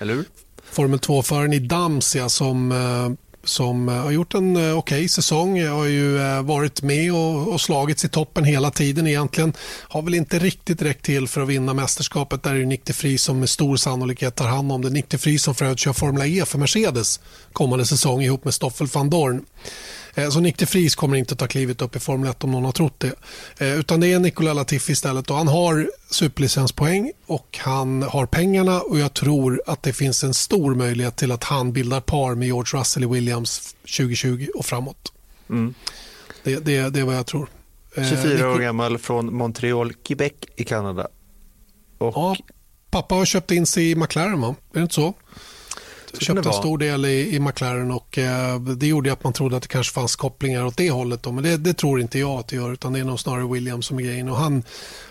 [0.00, 0.24] eller hur?
[0.70, 3.10] Formel 2-föraren i Damsia som eh,
[3.48, 5.58] som eh, har gjort en eh, okej okay säsong.
[5.58, 9.52] Jag har ju eh, varit med och, och slagits i toppen hela tiden egentligen.
[9.88, 12.42] Har väl inte riktigt räckt till för att vinna mästerskapet.
[12.42, 14.90] Där är det Nick de Vries som med stor sannolikhet tar hand om det.
[14.90, 17.20] Nick de Vries som för övrigt kör Formula E för Mercedes
[17.52, 19.44] kommande säsong ihop med Stoffel van Dorn.
[20.16, 22.64] Eh, så Nick de Vries kommer inte ta klivet upp i Formel 1 om någon
[22.64, 23.12] har trott det.
[23.58, 25.30] Eh, utan det är Nicola Latifi istället.
[25.30, 30.34] Och han har superlicenspoäng och han har pengarna och jag tror att det finns en
[30.34, 35.12] stor möjlighet till att han bildar par med George Russell i Williams 2020 och framåt.
[35.50, 35.74] Mm.
[36.42, 37.48] Det, det, det är vad jag tror.
[37.94, 41.08] 24 eh, år gammal från Montreal, Quebec i Kanada.
[41.98, 42.12] Och...
[42.16, 42.36] Ja,
[42.90, 44.54] pappa har köpt in sig i McLaren, va?
[44.72, 45.14] Är det inte så?
[46.18, 49.62] Köpte en stor del i, i McLaren och eh, det gjorde att man trodde att
[49.62, 51.22] det kanske fanns kopplingar åt det hållet.
[51.22, 51.32] Då.
[51.32, 53.86] Men det, det, tror inte jag att det gör utan det är nog snarare Williams
[53.86, 54.28] som är grejen.
[54.28, 54.62] Och han,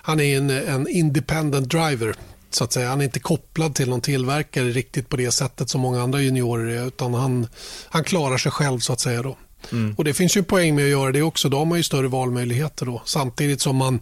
[0.02, 2.16] han är en, en independent driver
[2.50, 2.90] så att säga.
[2.90, 6.76] Han är inte kopplad till någon tillverkare riktigt på det sättet som många andra juniorer
[6.76, 7.48] är utan han,
[7.90, 9.22] han klarar sig själv så att säga.
[9.22, 9.38] Då.
[9.72, 9.96] Mm.
[9.98, 11.50] Och Det finns ju en poäng med att göra det också.
[11.50, 13.02] Då har man ju större valmöjligheter då.
[13.06, 14.00] Samtidigt som man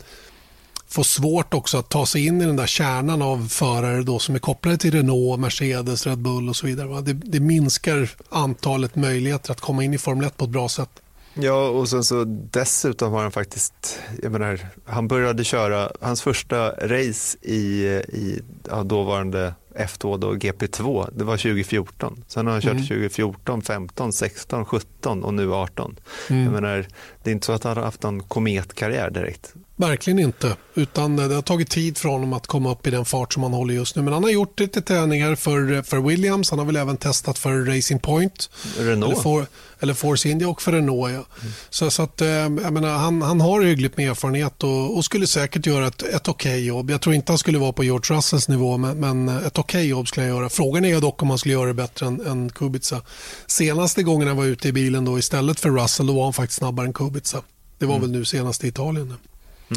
[0.93, 4.35] får svårt också att ta sig in i den där kärnan av förare då som
[4.35, 7.01] är kopplade till Renault, Mercedes, Red Bull och så vidare.
[7.01, 10.89] Det, det minskar antalet möjligheter att komma in i Formel 1 på ett bra sätt.
[11.33, 16.69] Ja, och sen så dessutom har han faktiskt, jag menar, han började köra, hans första
[16.69, 22.23] race i, i ja, dåvarande F2 då, GP2, det var 2014.
[22.27, 22.83] Sen har han kört mm.
[22.83, 25.99] 2014, 15, 16, 17 och nu 18.
[26.29, 26.43] Mm.
[26.43, 26.87] Jag menar,
[27.23, 29.53] det är inte så att han har haft en kometkarriär direkt.
[29.75, 30.55] Verkligen inte.
[30.75, 33.53] Utan det har tagit tid för honom att komma upp i den fart som han
[33.53, 34.01] håller just nu.
[34.01, 36.49] Men han har gjort lite träningar för, för Williams.
[36.49, 38.49] Han har väl även testat för Racing Point.
[38.77, 39.13] Renault.
[39.13, 39.45] Eller, for,
[39.79, 41.13] eller Force India och för Renault.
[41.13, 41.25] Ja.
[41.41, 41.53] Mm.
[41.69, 45.27] Så, så att, eh, jag menar, han, han har hyggligt med erfarenhet och, och skulle
[45.27, 46.89] säkert göra ett, ett okej okay jobb.
[46.89, 49.83] Jag tror inte han skulle vara på George Russells nivå, men, men ett okej okay
[49.83, 50.49] jobb skulle han göra.
[50.49, 53.01] Frågan är dock om han skulle göra det bättre än, än Kubica.
[53.47, 56.57] Senaste gången han var ute i bilen då, istället för Russell, då var han faktiskt
[56.57, 57.41] snabbare än Kubica.
[57.77, 58.01] Det var mm.
[58.01, 59.13] väl nu senast i Italien.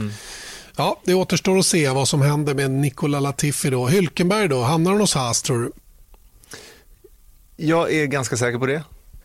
[0.01, 0.12] Mm.
[0.76, 3.70] Ja, det återstår att se vad som händer med Nicola Latifi.
[3.70, 3.86] Då.
[3.86, 5.72] Hylkenberg, då, hamnar han hos Haas tror du?
[7.57, 8.82] Jag är ganska säker på det.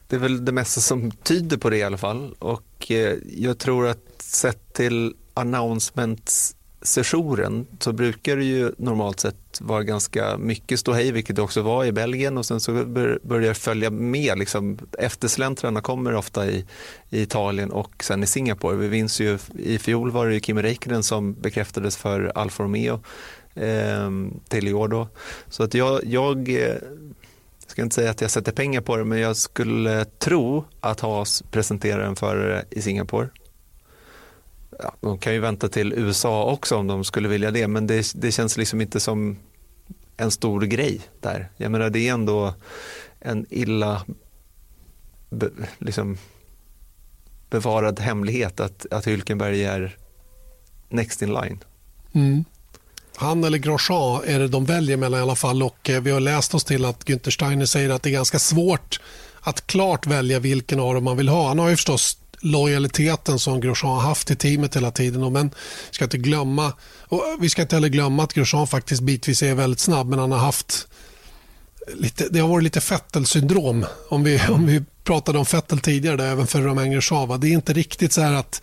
[0.08, 2.34] Det är väl det mesta som tyder på det i alla fall.
[2.40, 9.62] Och eh, jag tror att sett till announcements sessionen så brukar det ju normalt sett
[9.62, 12.86] vara ganska mycket ståhej, vilket det också var i Belgien och sen så
[13.24, 14.40] börjar det följa med.
[14.40, 16.66] Liksom, eftersläntrarna kommer ofta i,
[17.10, 18.76] i Italien och sen i Singapore.
[18.76, 23.04] Vi minns ju, i fjol var det ju Kimi Räikkönen som bekräftades för Alfa Romeo
[23.54, 24.12] eh,
[24.48, 25.08] till i år då.
[25.50, 26.76] Så att jag, jag eh,
[27.68, 31.44] ska inte säga att jag sätter pengar på det, men jag skulle tro att Haas
[31.52, 33.30] presenterar en förare i Singapore
[34.84, 38.12] ja, de kan ju vänta till USA också om de skulle vilja det, men det,
[38.16, 39.38] det känns liksom inte som
[40.18, 41.50] en stor grej där.
[41.58, 42.54] Jag menar det är ändå
[43.20, 44.06] en illa
[45.30, 46.18] be, liksom,
[47.50, 49.98] bevarad hemlighet att, att Hylkenberg är
[50.90, 51.60] next in line.
[52.14, 52.46] Mm.
[53.16, 56.20] Han eller Grosjean är det de väljer mellan i alla fall och eh, vi har
[56.20, 59.00] läst oss till att Günther Steiner säger att det är ganska svårt
[59.42, 61.48] att klart välja vilken av dem man vill ha.
[61.48, 65.34] Han har ju förstås lojaliteten som Grosjean har haft i teamet hela tiden.
[65.34, 65.52] Men
[65.92, 69.80] ska inte glömma, och vi ska inte heller glömma att Grosjean faktiskt bitvis är väldigt
[69.80, 70.88] snabb men han har haft
[71.88, 73.86] lite, det har varit lite Fettel-syndrom.
[74.10, 77.40] Om vi, om vi pratade om Fettel tidigare, där, även för Romain Grosjean.
[77.40, 78.62] Det är inte riktigt så här att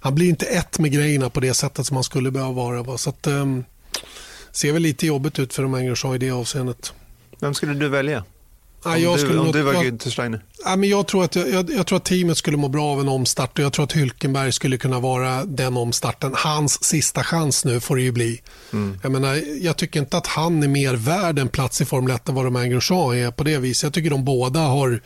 [0.00, 2.82] han blir inte ett med grejerna på det sättet som han skulle behöva vara.
[2.82, 2.98] Va?
[2.98, 3.64] Så att, um,
[4.52, 6.92] ser väl lite jobbigt ut för Romain Grosjean i det avseendet.
[7.40, 8.24] Vem skulle du välja?
[8.84, 10.44] Ja, jag du, om du var jag, Günther Steiner?
[10.64, 13.08] Ja, men jag, tror att, jag, jag, tror att teamet skulle må bra av en
[13.08, 16.32] omstart och jag tror att Hylkenberg skulle kunna vara den omstarten.
[16.36, 18.40] Hans sista chans nu får det ju bli.
[18.72, 18.98] Mm.
[19.02, 22.28] Jag, menar, jag tycker inte att han är mer värd en plats i Formel 1
[22.28, 23.82] än vad Romain Grosjean är på det viset.
[23.82, 25.00] Jag tycker de båda har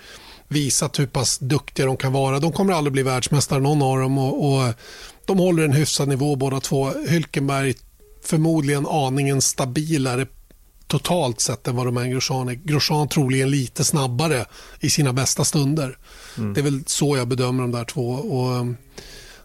[0.48, 2.38] visat hur pass duktiga de kan vara.
[2.38, 4.74] De kommer aldrig bli världsmästare någon av dem och, och
[5.26, 6.92] de håller en hyfsad nivå båda två.
[7.08, 7.74] Hylkenberg
[8.24, 10.26] förmodligen aningen stabilare
[10.90, 12.54] totalt sett än vad Romain Grosjean är.
[12.54, 14.44] Grosjean troligen lite snabbare
[14.80, 15.98] i sina bästa stunder.
[16.38, 16.54] Mm.
[16.54, 18.10] Det är väl så jag bedömer de där två.
[18.10, 18.76] Och, um,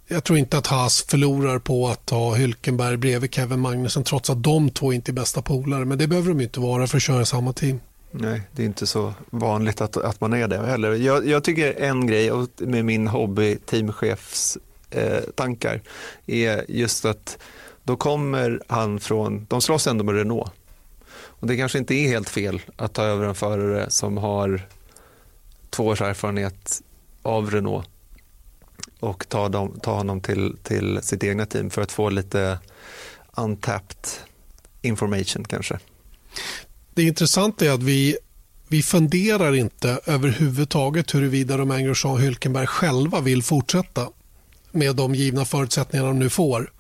[0.07, 4.43] jag tror inte att Haas förlorar på att ha Hylkenberg bredvid Kevin Magnussen trots att
[4.43, 5.85] de två inte är bästa polare.
[5.85, 7.79] Men det behöver de inte vara för att köra samma team.
[8.11, 10.93] Nej, det är inte så vanligt att, att man är det heller.
[10.93, 14.57] Jag, jag tycker en grej med min hobby teamchefs
[14.89, 15.81] eh, tankar
[16.25, 17.37] är just att
[17.83, 20.51] då kommer han från, de slåss ändå med Renault
[21.45, 24.67] och det kanske inte är helt fel att ta över en förare som har
[25.69, 26.81] två års erfarenhet
[27.21, 27.87] av Renault
[28.99, 32.59] och ta, dem, ta honom till, till sitt egna team för att få lite
[33.37, 34.09] untapped
[34.81, 35.79] information kanske.
[36.93, 38.17] Det intressanta är att vi,
[38.67, 44.09] vi funderar inte överhuvudtaget huruvida de Grosjean och Hülkenberg själva vill fortsätta
[44.71, 46.71] med de givna förutsättningarna de nu får.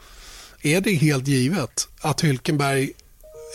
[0.61, 2.91] Är det helt givet att Hülkenberg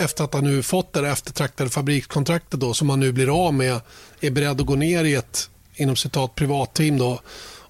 [0.01, 3.81] efter att han nu fått det eftertraktade fabrikskontraktet då, som han nu blir av med
[4.21, 7.21] är beredd att gå ner i ett inom citat privatteam då,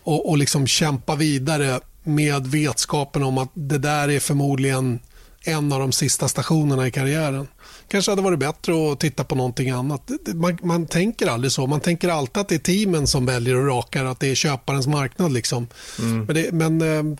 [0.02, 5.00] och, och liksom kämpa vidare med vetskapen om att det där är förmodligen
[5.42, 7.48] en av de sista stationerna i karriären.
[7.88, 10.10] kanske hade varit bättre att titta på någonting annat.
[10.34, 11.66] Man, man, tänker aldrig så.
[11.66, 14.86] Man tänker alltid att det är teamen som väljer och rakar, att det är köparens
[14.86, 15.32] marknad.
[15.32, 15.66] Liksom.
[15.98, 16.24] Mm.
[16.24, 17.18] Men, det, men eh,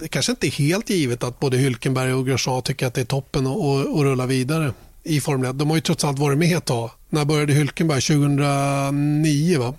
[0.00, 3.04] det kanske inte är helt givet att både Hylkenberg och Grosjean tycker att det är
[3.04, 4.72] toppen att rulla vidare
[5.02, 5.58] i Formel 1.
[5.58, 6.90] De har ju trots allt varit med ett tag.
[7.08, 8.00] När började Hylkenberg?
[8.00, 9.74] 2009 va?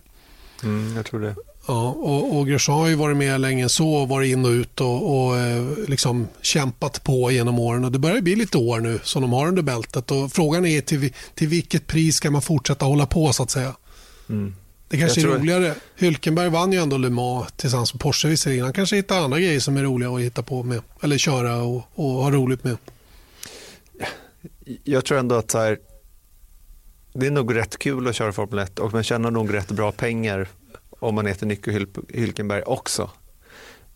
[0.64, 1.36] Mm, jag tror det.
[1.68, 4.82] Ja, och, och Grosjean har ju varit med länge så och varit in och ut
[4.82, 7.86] och, och eh, liksom kämpat på genom åren.
[7.86, 10.12] Och det börjar bli lite år nu som de har under bältet.
[10.12, 13.76] Och frågan är till, till vilket pris ska man fortsätta hålla på så att säga.
[14.30, 14.56] Mm.
[14.92, 15.76] Det kanske är roligare.
[15.96, 18.64] Hylkenberg vann ju ändå Le Mans tillsammans med Porsche visserligen.
[18.64, 20.82] Han kanske hittar andra grejer som är roliga att hitta på med.
[21.02, 22.78] Eller köra och, och ha roligt med.
[24.84, 25.80] Jag tror ändå att så här,
[27.14, 29.92] det är nog rätt kul att köra Formel 1 och man tjänar nog rätt bra
[29.92, 30.48] pengar
[30.90, 31.72] om man heter Nico
[32.10, 33.10] Hylkenberg också.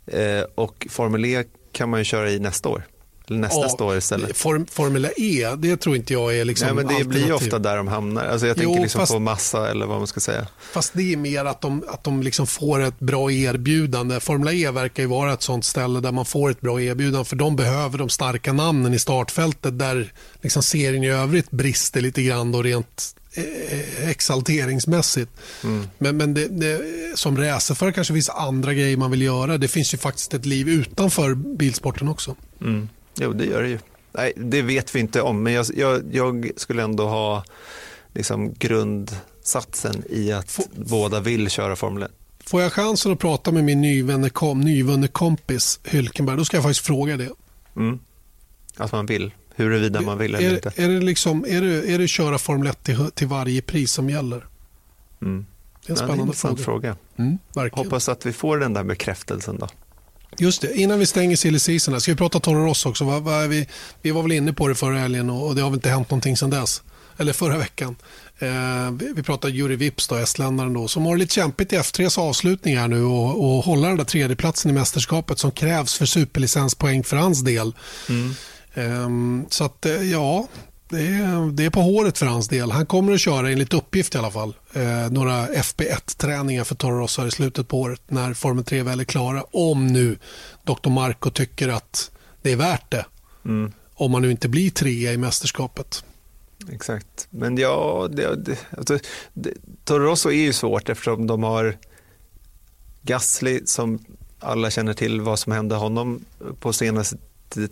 [0.05, 2.83] Eh, och Formel E kan man ju köra i nästa år.
[3.27, 4.37] Eller nästa ja, står istället.
[4.37, 7.23] Form, Formel E, det tror inte jag är liksom Nej, men Det alternativ.
[7.23, 8.25] blir ofta där de hamnar.
[8.25, 10.47] Alltså jag tänker jo, liksom fast, på massa eller vad man ska säga.
[10.71, 14.19] Fast det är mer att de, att de liksom får ett bra erbjudande.
[14.19, 17.35] Formel E verkar ju vara ett sånt ställe där man får ett bra erbjudande för
[17.35, 22.51] de behöver de starka namnen i startfältet där liksom serien i övrigt brister lite grann
[22.51, 25.31] då rent eh, exalteringsmässigt.
[25.63, 25.87] Mm.
[25.97, 26.81] Men, men det, det,
[27.15, 29.57] som racerförare kanske finns andra grejer man vill göra.
[29.57, 32.35] Det finns ju faktiskt ett liv utanför bilsporten också.
[32.61, 32.89] Mm.
[33.15, 33.79] Jo, det gör det ju.
[34.11, 37.43] Nej, det vet vi inte om, men jag, jag, jag skulle ändå ha
[38.13, 42.11] liksom grundsatsen i att F båda vill köra Formel 1.
[42.45, 46.63] Får jag chansen att prata med min nyvunne, kom, nyvunne kompis Hylkenberg, då ska jag
[46.63, 47.29] faktiskt fråga det.
[47.75, 47.99] Mm.
[48.77, 50.71] Att man vill, huruvida man vill eller är, inte.
[50.75, 54.09] Är det, liksom, är, det, är det köra Formel 1 till, till varje pris som
[54.09, 54.45] gäller?
[55.21, 55.45] Mm.
[55.85, 56.95] Det är en spännande ja, det är fråga.
[57.15, 57.37] fråga.
[57.55, 59.67] Mm, Hoppas att vi får den där bekräftelsen då.
[60.37, 63.03] Just det, innan vi stänger silly season, ska vi prata Toro Rosso också?
[63.03, 63.67] Va, va, vi,
[64.01, 66.37] vi var väl inne på det förra helgen och det har väl inte hänt någonting
[66.37, 66.81] sedan dess.
[67.17, 67.95] Eller förra veckan.
[68.39, 72.19] Eh, vi, vi pratade Juri Vips, då, estländaren, då, som har lite kämpigt i F3s
[72.19, 77.03] avslutning här nu och, och hålla den där tredjeplatsen i mästerskapet som krävs för superlicenspoäng
[77.03, 77.73] för hans del.
[78.09, 78.35] Mm.
[78.73, 80.47] Eh, så att, eh, ja,
[80.89, 82.71] det är, det är på håret för hans del.
[82.71, 87.27] Han kommer att köra, enligt uppgift i alla fall, eh, några FP1-träningar för Toro Rosso
[87.27, 89.43] i slutet på året när Formel 3 väl är klara.
[89.51, 90.17] Om nu
[90.63, 90.89] Dr.
[90.89, 92.11] Marco tycker att
[92.41, 93.05] det är värt det.
[93.45, 93.71] Mm.
[93.93, 96.03] Om man nu inte blir trea i mästerskapet.
[96.71, 98.99] Exakt, men ja, det, det, alltså,
[99.33, 101.77] det, Toro Rosso är ju svårt eftersom de har
[103.01, 103.99] Gasly som
[104.39, 106.25] alla känner till vad som hände honom
[106.59, 107.17] på senaste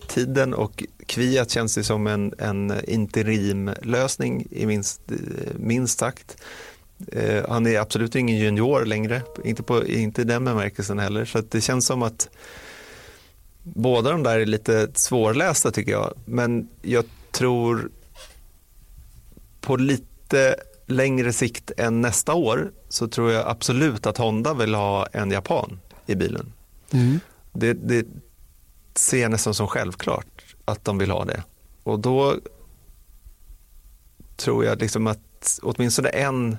[0.08, 5.02] tiden och Kviat känns det som en, en interimlösning i minst,
[5.56, 6.38] minst sagt.
[7.12, 11.26] Eh, han är absolut ingen junior längre, inte, på, inte i den bemärkelsen heller.
[11.26, 12.30] Så det känns som att
[13.64, 16.14] båda de där är lite svårlästa tycker jag.
[16.26, 17.92] Men jag tror
[19.62, 20.56] på lite
[20.86, 25.80] längre sikt än nästa år så tror jag absolut att Honda vill ha en japan
[26.06, 26.54] i bilen.
[26.92, 27.20] Mm.
[27.54, 28.06] Det, det
[28.96, 31.44] ser jag nästan som självklart att de vill ha det.
[31.84, 32.36] Och då
[34.36, 36.58] tror jag liksom att åtminstone en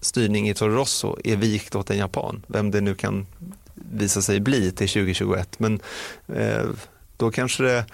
[0.00, 2.44] styrning i Toro Rosso är vikt åt en japan.
[2.46, 3.26] Vem det nu kan
[3.74, 5.58] visa sig bli till 2021.
[5.58, 5.80] Men
[6.28, 6.64] eh,
[7.16, 7.84] då kanske det,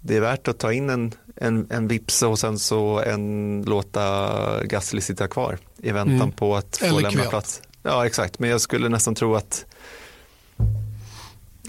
[0.00, 4.64] det, är värt att ta in en, en, en vips och sen så en, låta
[4.64, 6.32] Gasly sitta kvar i väntan mm.
[6.32, 7.30] på att få Eller lämna kväll.
[7.30, 7.62] plats.
[7.82, 8.38] Ja, exakt.
[8.38, 9.66] Men jag skulle nästan tro att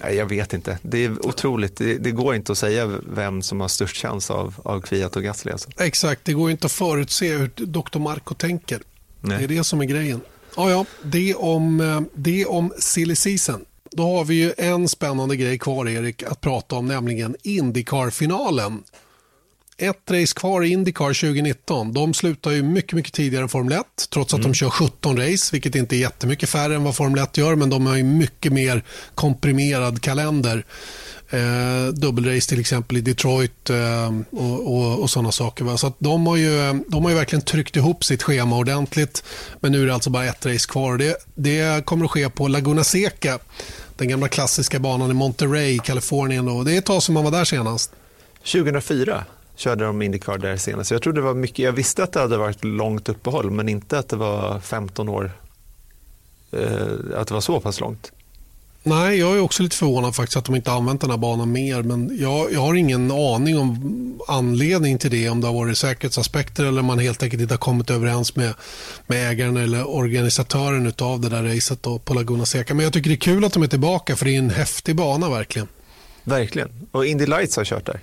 [0.02, 0.78] jag vet inte.
[0.82, 1.76] Det är otroligt.
[1.76, 5.22] Det, det, går inte att säga vem som har störst chans av, av Kviat och
[5.22, 5.52] Gasly.
[5.52, 5.70] Alltså.
[5.78, 7.98] Exakt, det går inte att förutse hur Dr.
[7.98, 8.82] Marco tänker.
[9.20, 9.38] Nej.
[9.38, 10.20] Det är det som är grejen.
[10.56, 13.64] Ja, ja, det om, eh, det om silly season.
[13.90, 18.82] Då har vi ju en spännande grej kvar, Erik, att prata om, nämligen Indycar-finalen.
[19.78, 21.92] Ett race kvar i Indycar 2019.
[21.92, 24.52] De slutar ju mycket, mycket tidigare än Formel 1, trots att mm.
[24.52, 27.70] de kör 17 race, vilket inte är jättemycket färre än vad Formel 1 gör, men
[27.70, 30.64] de har ju mycket mer komprimerad kalender
[31.30, 35.64] eh, dubbelrace till exempel i Detroit eh, och, och, och sådana saker.
[35.64, 35.76] Va?
[35.76, 39.24] Så de, har ju, de har ju verkligen tryckt ihop sitt schema ordentligt.
[39.60, 40.98] Men nu är det alltså bara ett race kvar.
[40.98, 43.38] Det, det kommer att ske på Laguna Seca,
[43.96, 46.46] den gamla klassiska banan i Monterey, Kalifornien.
[46.46, 46.62] Då.
[46.62, 47.92] Det är ett tag sedan man var där senast.
[48.52, 49.24] 2004
[49.56, 50.90] körde de Indycar där senast.
[50.90, 53.98] Jag trodde det var mycket, jag visste att det hade varit långt uppehåll men inte
[53.98, 55.32] att det var 15 år,
[56.52, 56.60] eh,
[57.16, 58.12] att det var så pass långt.
[58.82, 61.82] Nej, jag är också lite förvånad faktiskt att de inte använt den här banan mer.
[61.82, 65.28] Men jag, jag har ingen aning om anledning till det.
[65.28, 68.54] Om det har varit säkerhetsaspekter eller man helt enkelt inte har kommit överens med,
[69.06, 72.74] med ägaren eller organisatören av det där racet då, på Laguna Seca.
[72.74, 74.96] Men jag tycker det är kul att de är tillbaka för det är en häftig
[74.96, 75.68] bana verkligen.
[76.24, 76.70] Verkligen.
[76.92, 78.00] Och Indy Lights har kört där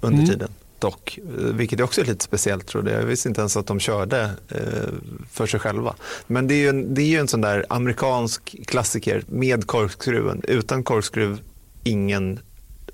[0.00, 0.30] under mm.
[0.30, 0.48] tiden
[0.82, 3.02] dock, eh, vilket också är lite speciellt tror jag.
[3.02, 4.88] Jag visste inte ens att de körde eh,
[5.30, 5.94] för sig själva.
[6.26, 10.42] Men det är ju en, det är ju en sån där amerikansk klassiker med korkskruven.
[10.48, 11.40] Utan korkskruv,
[11.84, 12.38] ingen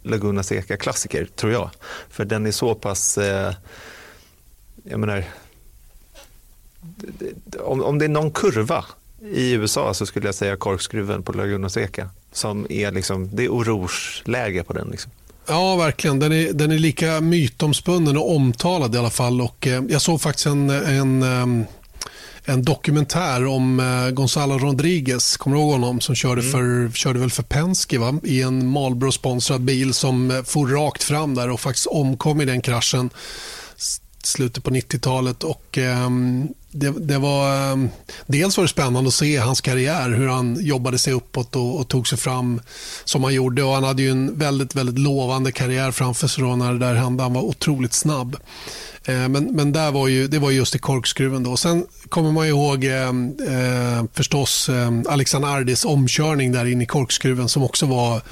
[0.02, 1.70] Laguna Seca-klassiker, tror jag.
[2.10, 3.54] För den är så pass, eh,
[4.84, 5.24] jag menar,
[7.58, 8.84] om, om det är någon kurva
[9.22, 12.10] i USA så skulle jag säga korkskruven på Laguna Seca.
[12.32, 14.88] Som är liksom, det är oroge-läge på den.
[14.88, 15.12] Liksom.
[15.48, 16.18] Ja, verkligen.
[16.18, 19.40] Den är, den är lika mytomspunnen och omtalad i alla fall.
[19.40, 21.64] Och, eh, jag såg faktiskt en, en, ehm,
[22.44, 26.00] en dokumentär om eh, Gonzalo Rodriguez, kommer du ihåg honom?
[26.00, 26.52] Som körde, mm.
[26.52, 28.20] för, körde väl för Penske va?
[28.24, 32.60] i en Marlboro-sponsrad bil som eh, for rakt fram där och faktiskt omkom i den
[32.60, 33.10] kraschen
[34.22, 35.44] slutet på 90-talet.
[35.44, 37.88] och um, det, det, var, ehm,
[38.26, 41.88] dels var det spännande att se hans karriär, hur han jobbade sig uppåt och, och,
[41.88, 42.60] tog sig fram
[43.04, 43.62] som han gjorde.
[43.62, 47.22] och Han hade ju en väldigt, väldigt lovande karriär framför sig när det där hände.
[47.22, 48.36] Han var otroligt snabb.
[49.04, 51.42] Eh, men, men där var ju, det var just i korkskruven.
[51.42, 51.56] Då.
[51.56, 57.48] Sen kommer man ihåg eh, eh, förstås ehm, Alexander Ardis omkörning där in i korkskruven
[57.48, 58.22] som också var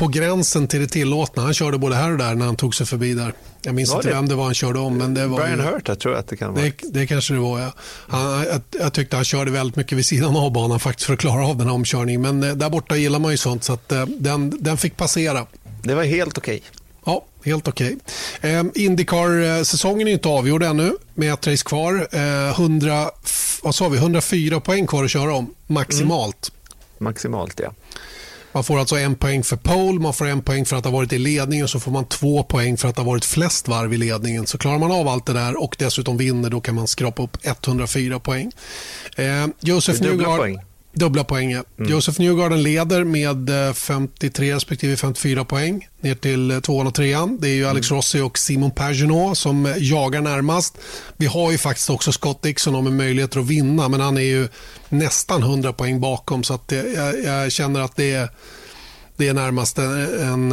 [0.00, 1.42] på gränsen till det tillåtna.
[1.42, 3.32] Han körde både här och där när han tog sig förbi där.
[3.62, 4.98] Jag minns inte vem det var han körde om.
[4.98, 6.64] Men det var Brian Hurt, jag tror att det kan vara.
[6.64, 7.72] Det, det kanske det var, ja.
[8.08, 11.20] Han, jag, jag, tyckte han körde väldigt mycket vid sidan av banan faktiskt för att
[11.20, 12.20] klara av den här omkörningen.
[12.22, 15.46] Men eh, där borta gillar man ju sånt, så att, eh, den, den fick passera.
[15.82, 16.56] Det var helt okej.
[16.56, 16.70] Okay.
[17.04, 17.96] Ja, helt okej.
[18.40, 18.50] Okay.
[18.50, 22.08] Eh, Indycar-säsongen är inte avgjord ännu med ett race kvar.
[22.12, 23.10] Eh, 100,
[23.62, 26.50] vad sa vi, 104 poäng kvar att köra om, maximalt.
[26.50, 27.04] Mm.
[27.04, 27.72] Maximalt, ja.
[28.52, 31.12] Man får alltså en poäng för pole, man får en poäng för att ha varit
[31.12, 34.46] i ledningen så får man två poäng för att ha varit flest varv i ledningen.
[34.46, 37.36] Så klarar man av allt det där och dessutom vinner då kan man skrapa upp
[37.42, 38.52] 104 poäng.
[39.16, 40.58] Eh, Josef poäng.
[40.92, 41.64] Dubbla poäng, mm.
[41.78, 47.38] Josef Newgarden leder med 53 eh, respektive 54 poäng ner till eh, tvåan och trean.
[47.40, 47.96] Det är ju Alex mm.
[47.96, 50.78] Rossi och Simon Pagenaud som eh, jagar närmast.
[51.16, 54.48] Vi har ju faktiskt också Scott Dixon med möjligheter att vinna men han är ju
[54.88, 58.28] nästan 100 poäng bakom så att det, jag, jag, känner att det är,
[59.16, 60.52] det är närmast en,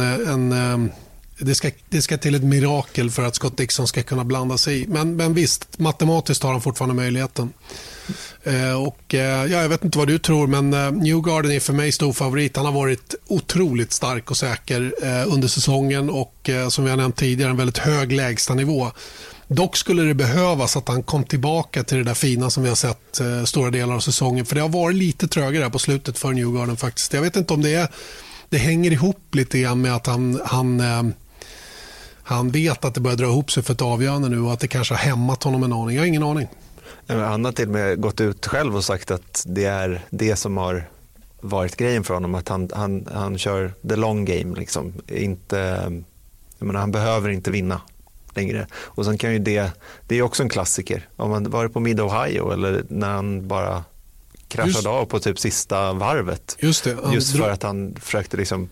[0.50, 0.90] en
[1.38, 4.82] det ska, det ska till ett mirakel för att Scott Dixon ska kunna blanda sig
[4.82, 4.86] i.
[4.86, 7.52] Men, men visst, matematiskt har han fortfarande möjligheten.
[8.42, 11.72] Eh, och, eh, ja, jag vet inte vad du tror, men eh, Newgarden är för
[11.72, 12.56] mig stor favorit.
[12.56, 14.92] Han har varit otroligt stark och säker
[15.26, 18.90] under säsongen och som vi har nämnt tidigare en väldigt hög lägstanivå.
[19.48, 22.76] Dock skulle det behövas att han kom tillbaka till det där fina som vi har
[22.76, 24.46] sett stora delar av säsongen.
[24.46, 27.12] För det har varit lite trögare på slutet för Newgarden faktiskt.
[27.12, 27.88] Jag vet inte om det är
[28.48, 30.82] det hänger ihop lite grann med att han, han,
[32.22, 34.68] han vet att det börjar dra ihop sig för ett avgörande nu och att det
[34.68, 35.96] kanske har hämmat honom en aning.
[35.96, 36.48] Jag har ingen aning.
[37.06, 40.56] Han har till och med gått ut själv och sagt att det är det som
[40.56, 40.88] har
[41.40, 42.34] varit grejen för honom.
[42.34, 44.56] Att han, han, han kör the long game.
[44.56, 44.92] Liksom.
[45.08, 45.92] Inte,
[46.58, 47.80] menar, han behöver inte vinna
[48.34, 48.66] längre.
[48.72, 49.70] Och sen kan ju det,
[50.06, 51.08] det är också en klassiker.
[51.16, 53.84] Om man varit på Mid Ohio eller när han bara
[54.48, 54.86] kraschade Just.
[54.86, 56.56] av på typ sista varvet.
[56.58, 56.96] Just, det.
[57.12, 58.68] Just för att han försökte liksom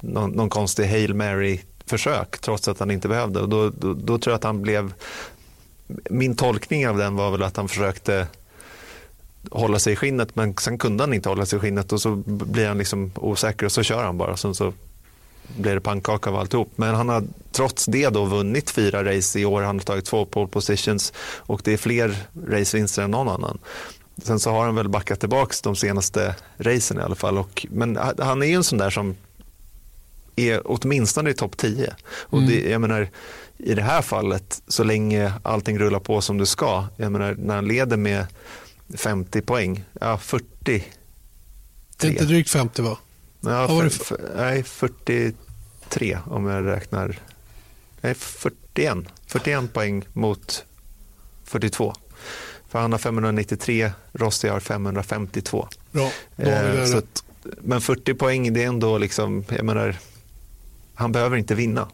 [0.00, 3.40] någon, någon konstig Hail Mary-försök trots att han inte behövde.
[3.40, 4.92] Och då, då, då, tror jag att han blev...
[6.10, 8.26] Min tolkning av den var väl att han försökte
[9.50, 12.16] hålla sig i skinnet men sen kunde han inte hålla sig i skinnet och så
[12.26, 14.36] blir han liksom osäker och så kör han bara.
[14.36, 14.72] Sen så
[15.56, 16.72] blir det pannkaka av alltihop.
[16.76, 19.62] Men han har trots det då vunnit fyra race i år.
[19.62, 22.16] Han har tagit två pole positions och det är fler
[22.46, 23.58] racevinster än någon annan.
[24.22, 27.38] Sen så har han väl backat tillbaka de senaste racen i alla fall.
[27.38, 29.16] Och, men han är ju en sån där som
[30.36, 31.94] är åtminstone i topp 10.
[32.02, 32.72] Och det, mm.
[32.72, 33.08] jag menar,
[33.62, 37.54] I det här fallet, så länge allting rullar på som det ska, jag menar, när
[37.54, 38.26] han leder med
[38.94, 40.44] 50 poäng, ja 40.
[41.96, 42.98] Det är inte drygt 50 va?
[43.40, 47.18] Ja, för, för, nej, 43 om jag räknar.
[48.00, 48.98] Nej, 41.
[49.26, 50.64] 41 poäng mot
[51.44, 51.94] 42.
[52.68, 55.68] För han har 593, Rossi har 552.
[55.90, 59.96] Bra, eh, så att, men 40 poäng, det är ändå liksom, jag menar,
[60.94, 61.88] han behöver inte vinna.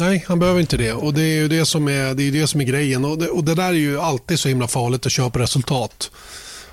[0.00, 0.92] Nej, han behöver inte det.
[0.92, 3.04] Och Det är ju det som är, det är, det som är grejen.
[3.04, 6.10] Och det, och det där är ju alltid så himla farligt att köpa resultat.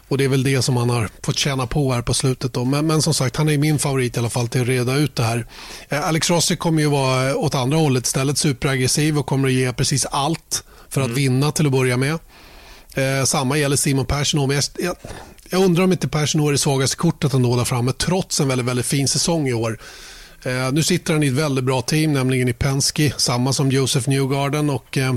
[0.07, 2.53] Och Det är väl det som han har fått känna på här på slutet.
[2.53, 2.65] Då.
[2.65, 5.15] Men, men som sagt, han är min favorit i alla fall till att reda ut
[5.15, 5.45] det här.
[5.89, 9.73] Eh, Alex Rossi kommer ju vara åt andra hållet istället, superaggressiv och kommer att ge
[9.73, 11.15] precis allt för att mm.
[11.15, 12.19] vinna till att börja med.
[12.93, 14.49] Eh, samma gäller Simon Persson.
[14.49, 14.95] Jag, jag,
[15.49, 18.67] jag undrar om inte Persson är det svagaste kortet ändå där framme trots en väldigt,
[18.67, 19.79] väldigt fin säsong i år.
[20.47, 24.09] Eh, nu sitter han i ett väldigt bra team, nämligen i Penske, samma som Joseph
[24.09, 24.69] Newgarden.
[24.69, 25.15] Och, eh,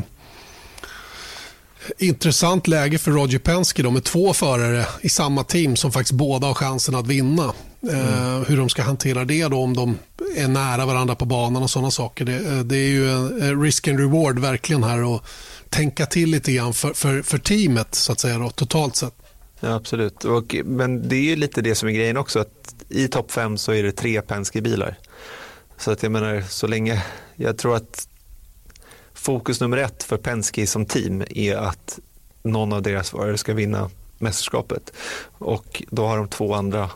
[1.98, 6.46] intressant läge för Roger Penske då, med två förare i samma team som faktiskt båda
[6.46, 7.52] har chansen att vinna.
[7.90, 8.44] Eh, mm.
[8.44, 9.98] hur de ska hantera det då om de
[10.36, 12.24] är nära varandra på banan och sådana saker.
[12.24, 15.02] Det, eh, det är ju en risk and reward verkligen här.
[15.02, 15.24] Och,
[15.70, 19.14] tänka till lite grann för, för, för teamet så att säga då, totalt sett.
[19.60, 20.24] Ja, absolut.
[20.24, 23.58] Och, men det är ju lite det som är grejen också att i topp fem
[23.58, 24.98] så är det tre Penske-bilar.
[25.80, 27.04] Så att jag menar så länge,
[27.36, 28.08] jag tror att
[29.14, 31.98] fokus nummer ett för Penske som team är att
[32.42, 34.92] någon av deras förare ska vinna mästerskapet.
[35.38, 36.90] Och då har de två andra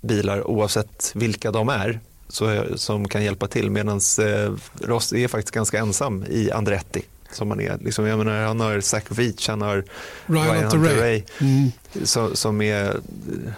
[0.00, 5.54] bilar oavsett vilka de är så, som kan hjälpa till medan eh, Ross är faktiskt
[5.54, 7.02] ganska ensam i Andretti
[7.32, 7.78] som han är.
[7.80, 9.84] Liksom, jag menar, han har Zach Veach, han har
[10.26, 11.70] Ryan, Ryan Hunter Ray, mm.
[12.04, 13.00] som, som, är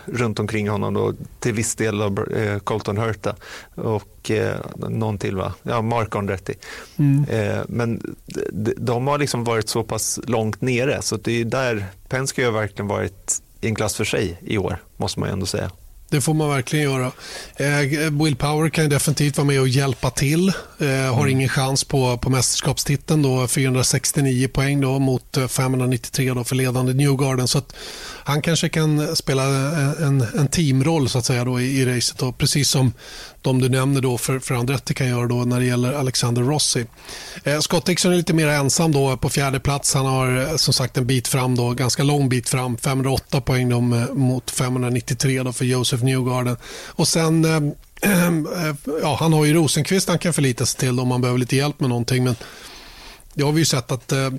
[0.04, 3.36] runt omkring honom då, till viss del av eh, Colton Hurta
[3.74, 5.54] och eh, någon till va?
[5.62, 6.54] Ja, Mark Andretti.
[6.96, 7.24] Mm.
[7.24, 8.16] Eh, men
[8.52, 12.52] de, de, har liksom varit så pass långt nere så det är där Penske har
[12.52, 15.70] verkligen varit i en klass för sig i år måste man ändå säga.
[16.10, 17.12] Det får man verkligen göra.
[17.56, 20.48] Eh, Will Power kan definitivt vara med och hjälpa till.
[20.78, 21.28] Eh, har mm.
[21.28, 23.22] ingen chans på, på mästerskapstiteln.
[23.22, 27.48] Då, 469 poäng då, mot 593 eh, då för ledande Newgarden.
[27.48, 27.62] Så
[28.24, 32.18] han kanske kan spela en, en teamroll så att säga då, i, i racet.
[32.18, 32.92] Då, precis som
[33.42, 36.86] de du nämner då för, för Andretti kan göra då när det gäller Alexander Rossi.
[37.44, 39.94] Eh, Scott Dixon är lite mer ensam då på fjärde plats.
[39.94, 42.76] Han har eh, som sagt en bit fram, då, ganska lång bit fram.
[42.76, 46.56] 508 poäng då, eh, mot 593 då för Joseph Newgarden.
[46.86, 47.56] Och sen eh,
[48.02, 51.56] eh, ja, han har ju Rosenqvist han kan förlita sig till om han behöver lite
[51.56, 52.24] hjälp med någonting.
[52.24, 52.36] Men
[53.34, 54.30] det har vi ju sett att eh,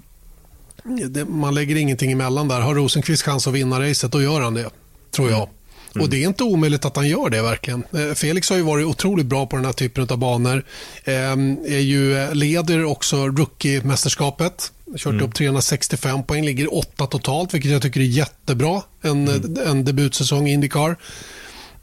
[1.10, 2.62] det, man lägger ingenting emellan där.
[2.62, 4.70] Har Rosenqvist chans att vinna racet, då gör han det.
[5.12, 5.50] Tror jag.
[5.96, 6.04] Mm.
[6.04, 7.84] Och Det är inte omöjligt att han gör det verkligen.
[7.94, 10.64] Eh, Felix har ju varit otroligt bra på den här typen av banor.
[11.06, 14.72] Ehm, är ju, leder också rookie-mästerskapet.
[14.98, 15.26] Kört mm.
[15.26, 18.82] upp 365 poäng, ligger åtta totalt, vilket jag tycker är jättebra.
[19.02, 19.58] En, mm.
[19.68, 20.98] en debutsäsong i Indycar.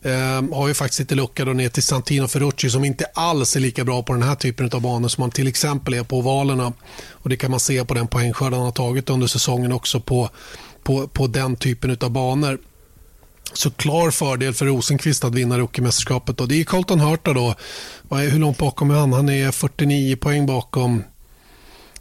[0.02, 3.60] Eh, har ju faktiskt lite lucka då ner till Santino Ferrucci som inte alls är
[3.60, 6.72] lika bra på den här typen av banor som han till exempel är på ovalerna.
[7.10, 10.30] Och Det kan man se på den poängskörd han har tagit under säsongen också på,
[10.82, 12.58] på, på den typen av banor.
[13.52, 16.48] Så klar fördel för Rosenqvist att vinna rookiemästerskapet.
[16.48, 17.54] Det är Colton Hurta då.
[18.10, 19.12] Hur långt bakom är han?
[19.12, 21.04] Han är 49 poäng bakom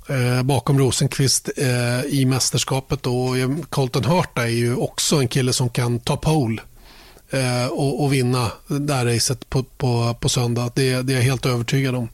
[0.09, 3.03] eh, bakom Rosenqvist eh, i mästerskapet.
[3.03, 3.35] Då.
[3.69, 6.61] Colton Hurta är ju också en kille som kan ta pole
[7.29, 10.71] eh, och, och, vinna det här racet på, på, på söndag.
[10.75, 12.09] Det, det är jag helt övertygad om.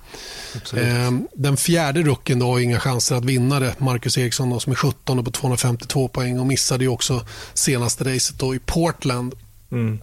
[0.74, 3.76] Eh, den fjärde rucken har inga chanser att vinna det.
[3.80, 8.40] Marcus Eriksson då, som är 17 på 252 poäng och missade ju också senaste racet
[8.40, 9.36] då i Portland.
[9.72, 10.00] Mm.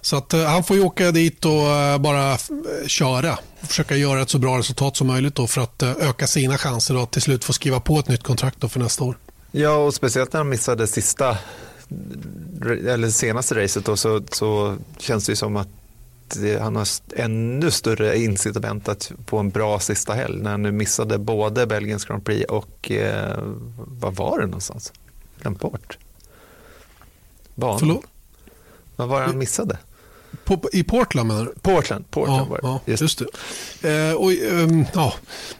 [0.00, 2.38] Så att, uh, han får ju åka dit och uh, bara uh,
[2.86, 3.38] köra.
[3.60, 7.02] Och försöka göra ett så bra resultat som möjligt då för att öka sina chanser
[7.02, 9.16] att till slut få skriva på ett nytt kontrakt då för nästa år.
[9.50, 11.38] Ja, och speciellt när han missade sista,
[12.88, 15.68] eller senaste racet då, så, så känns det ju som att
[16.34, 20.72] det, han har ännu större incitament att få en bra sista helg när han nu
[20.72, 23.38] missade både Belgiens Grand Prix och, eh,
[23.76, 24.92] vad var det någonstans?
[25.40, 25.98] Glömt bort.
[27.54, 27.78] Banan.
[27.78, 28.04] Förlåt?
[28.96, 29.78] Vad var det han missade?
[30.44, 31.54] På, I Portland menar du?
[31.62, 32.66] Portland, Portland ja, var det.
[32.66, 33.22] Ja, just, just
[33.82, 34.08] det.
[34.08, 35.14] Eh, och, um, ja,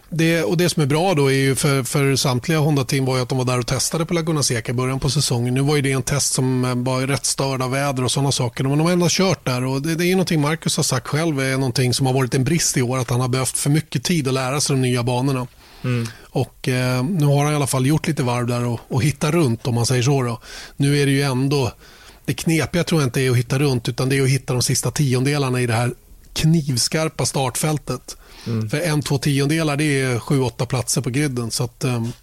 [0.09, 0.43] det.
[0.43, 3.29] Och det som är bra då är ju för, för samtliga Honda-team var ju att
[3.29, 5.53] de var där och testade på Laguna Seca i början på säsongen.
[5.53, 8.31] Nu var ju det en test som eh, var rätt störd av väder och sådana
[8.31, 8.63] saker.
[8.63, 11.07] Men de har ändå kört där och det, det är ju någonting Marcus har sagt
[11.07, 12.97] själv är någonting som har varit en brist i år.
[12.97, 15.47] Att han har behövt för mycket tid att lära sig de nya banorna.
[15.83, 16.07] Mm.
[16.29, 19.33] Och eh, Nu har han i alla fall gjort lite varv där och, och hittat
[19.33, 20.23] runt om man säger så.
[20.23, 20.39] Då.
[20.77, 21.71] Nu är det ju ändå
[22.29, 24.61] det knepiga tror jag inte är att hitta runt utan det är att hitta de
[24.61, 25.93] sista tiondelarna i det här
[26.33, 28.17] knivskarpa startfältet.
[28.47, 28.69] Mm.
[28.69, 31.51] För en, två tiondelar det är sju, åtta platser på griden.
[31.51, 32.13] Så att, um,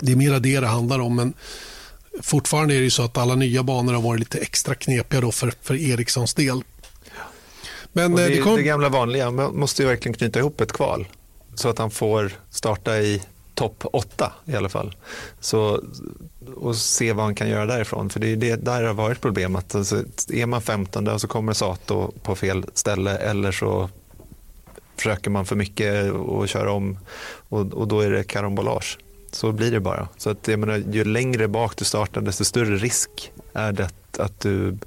[0.00, 1.16] det är mera det det handlar om.
[1.16, 1.32] Men
[2.20, 5.52] fortfarande är det så att alla nya banor har varit lite extra knepiga då för,
[5.62, 6.62] för Erikssons del.
[7.92, 8.56] Men, det, eh, det, kom...
[8.56, 11.08] det gamla vanliga, man måste ju verkligen knyta ihop ett kval
[11.54, 13.22] så att han får starta i
[13.54, 14.96] topp åtta i alla fall.
[15.40, 15.82] Så,
[16.56, 18.10] och se vad han kan göra därifrån.
[18.10, 19.74] För det är det där har varit problemet.
[19.74, 23.88] Alltså, är man 15 och så kommer Sato på fel ställe eller så
[24.96, 26.98] försöker man för mycket och köra om
[27.48, 28.98] och, och då är det karambolage.
[29.32, 30.08] Så blir det bara.
[30.16, 34.40] Så att, jag menar, ju längre bak du startar desto större risk är det att
[34.40, 34.78] du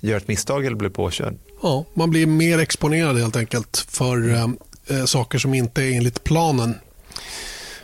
[0.00, 1.34] gör ett misstag eller blir påkörd.
[1.62, 4.48] Ja, man blir mer exponerad helt enkelt för eh,
[4.86, 6.74] eh saker som inte är enligt planen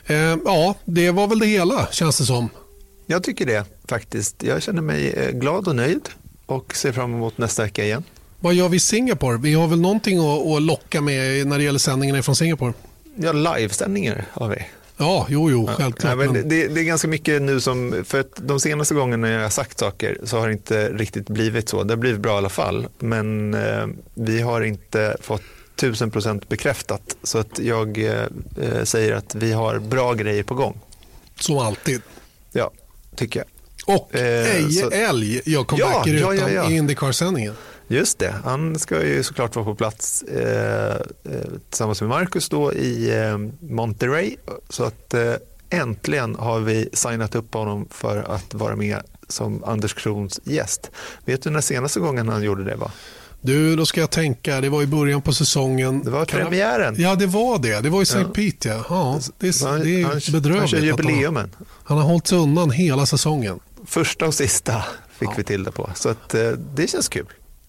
[0.06, 2.48] Eh, ja, det var väl det hela känns det som.
[3.06, 4.42] Jag tycker det faktiskt.
[4.42, 6.08] Jag känner mig eh, glad och nöjd
[6.46, 8.04] och ser fram emot nästa vecka igen.
[8.40, 9.38] Vad gör vi i Singapore?
[9.38, 12.72] Vi har väl någonting att, locka med när det gäller sändningarna från Singapore?
[13.16, 14.56] Ja, livesändningar har vi.
[14.96, 16.10] Ja, jo, jo, självklart.
[16.10, 19.42] Ja, men det, det, är ganska mycket nu som, för att de senaste gångerna jag
[19.42, 21.82] har sagt saker så har det inte riktigt blivit så.
[21.82, 25.42] Det har blivit bra i alla fall, men eh, vi har inte fått
[25.76, 27.16] tusen procent bekräftat.
[27.22, 30.80] Så att jag eh, säger att vi har bra grejer på gång.
[31.40, 32.02] Som alltid.
[32.52, 32.70] Ja,
[33.16, 33.48] tycker jag.
[33.96, 34.90] Och eh, Eje så...
[34.90, 36.70] Älg gör comeback ja, ja, ja, ja.
[36.70, 37.54] i Indycar-sändningen.
[37.88, 41.00] Just det, han ska ju såklart vara på plats eh, eh
[41.70, 44.36] tillsammans med Marcus då i eh, Monterey.
[44.68, 45.34] Så att eh,
[45.70, 50.90] äntligen har vi signat upp honom för att vara med som Anders Krons gäst.
[51.24, 52.90] Vet du när senaste gången han gjorde det var?
[53.40, 54.60] Du, då ska jag tänka.
[54.60, 56.02] Det var i början på säsongen.
[56.04, 56.94] Det var premiären.
[56.98, 57.80] Ja, det var det.
[57.80, 58.18] Det var i St.
[58.18, 58.28] Ja.
[58.28, 58.68] Pete.
[58.68, 58.84] Ja.
[58.88, 60.72] ja det, är, han, det är bedrövligt.
[60.72, 61.50] Han jubileumen.
[61.56, 63.60] Han, han, har hållit sig undan hela säsongen.
[63.86, 64.84] Första och sista
[65.18, 65.34] fick ja.
[65.36, 65.90] vi till det på.
[65.94, 67.26] Så att, eh, det känns kul.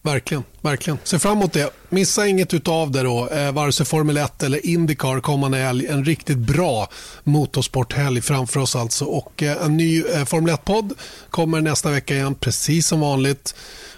[0.07, 0.99] Verkligen, verkligen.
[1.03, 1.69] Se fram emot det.
[1.89, 5.87] Missa inget av det då, eh, vare sig Formel 1 eller Indycar kommande helg.
[5.87, 6.89] En riktigt bra
[7.23, 9.05] motorsporthelg framför oss alltså.
[9.05, 10.93] Och eh, en ny eh, Formel 1-podd
[11.29, 13.55] kommer nästa vecka igen, precis som vanligt.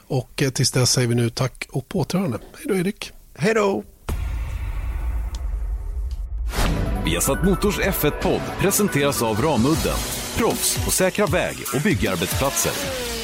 [0.09, 2.39] Och eh, tills dess säger vi nu tack och på återhörande.
[2.57, 3.11] Hej då Erik.
[3.35, 3.83] Hej då.
[7.05, 9.97] Viasat Motors F1-podd presenteras av Ramudden.
[10.37, 13.18] Proffs på säkra väg och byggarbetsplatser.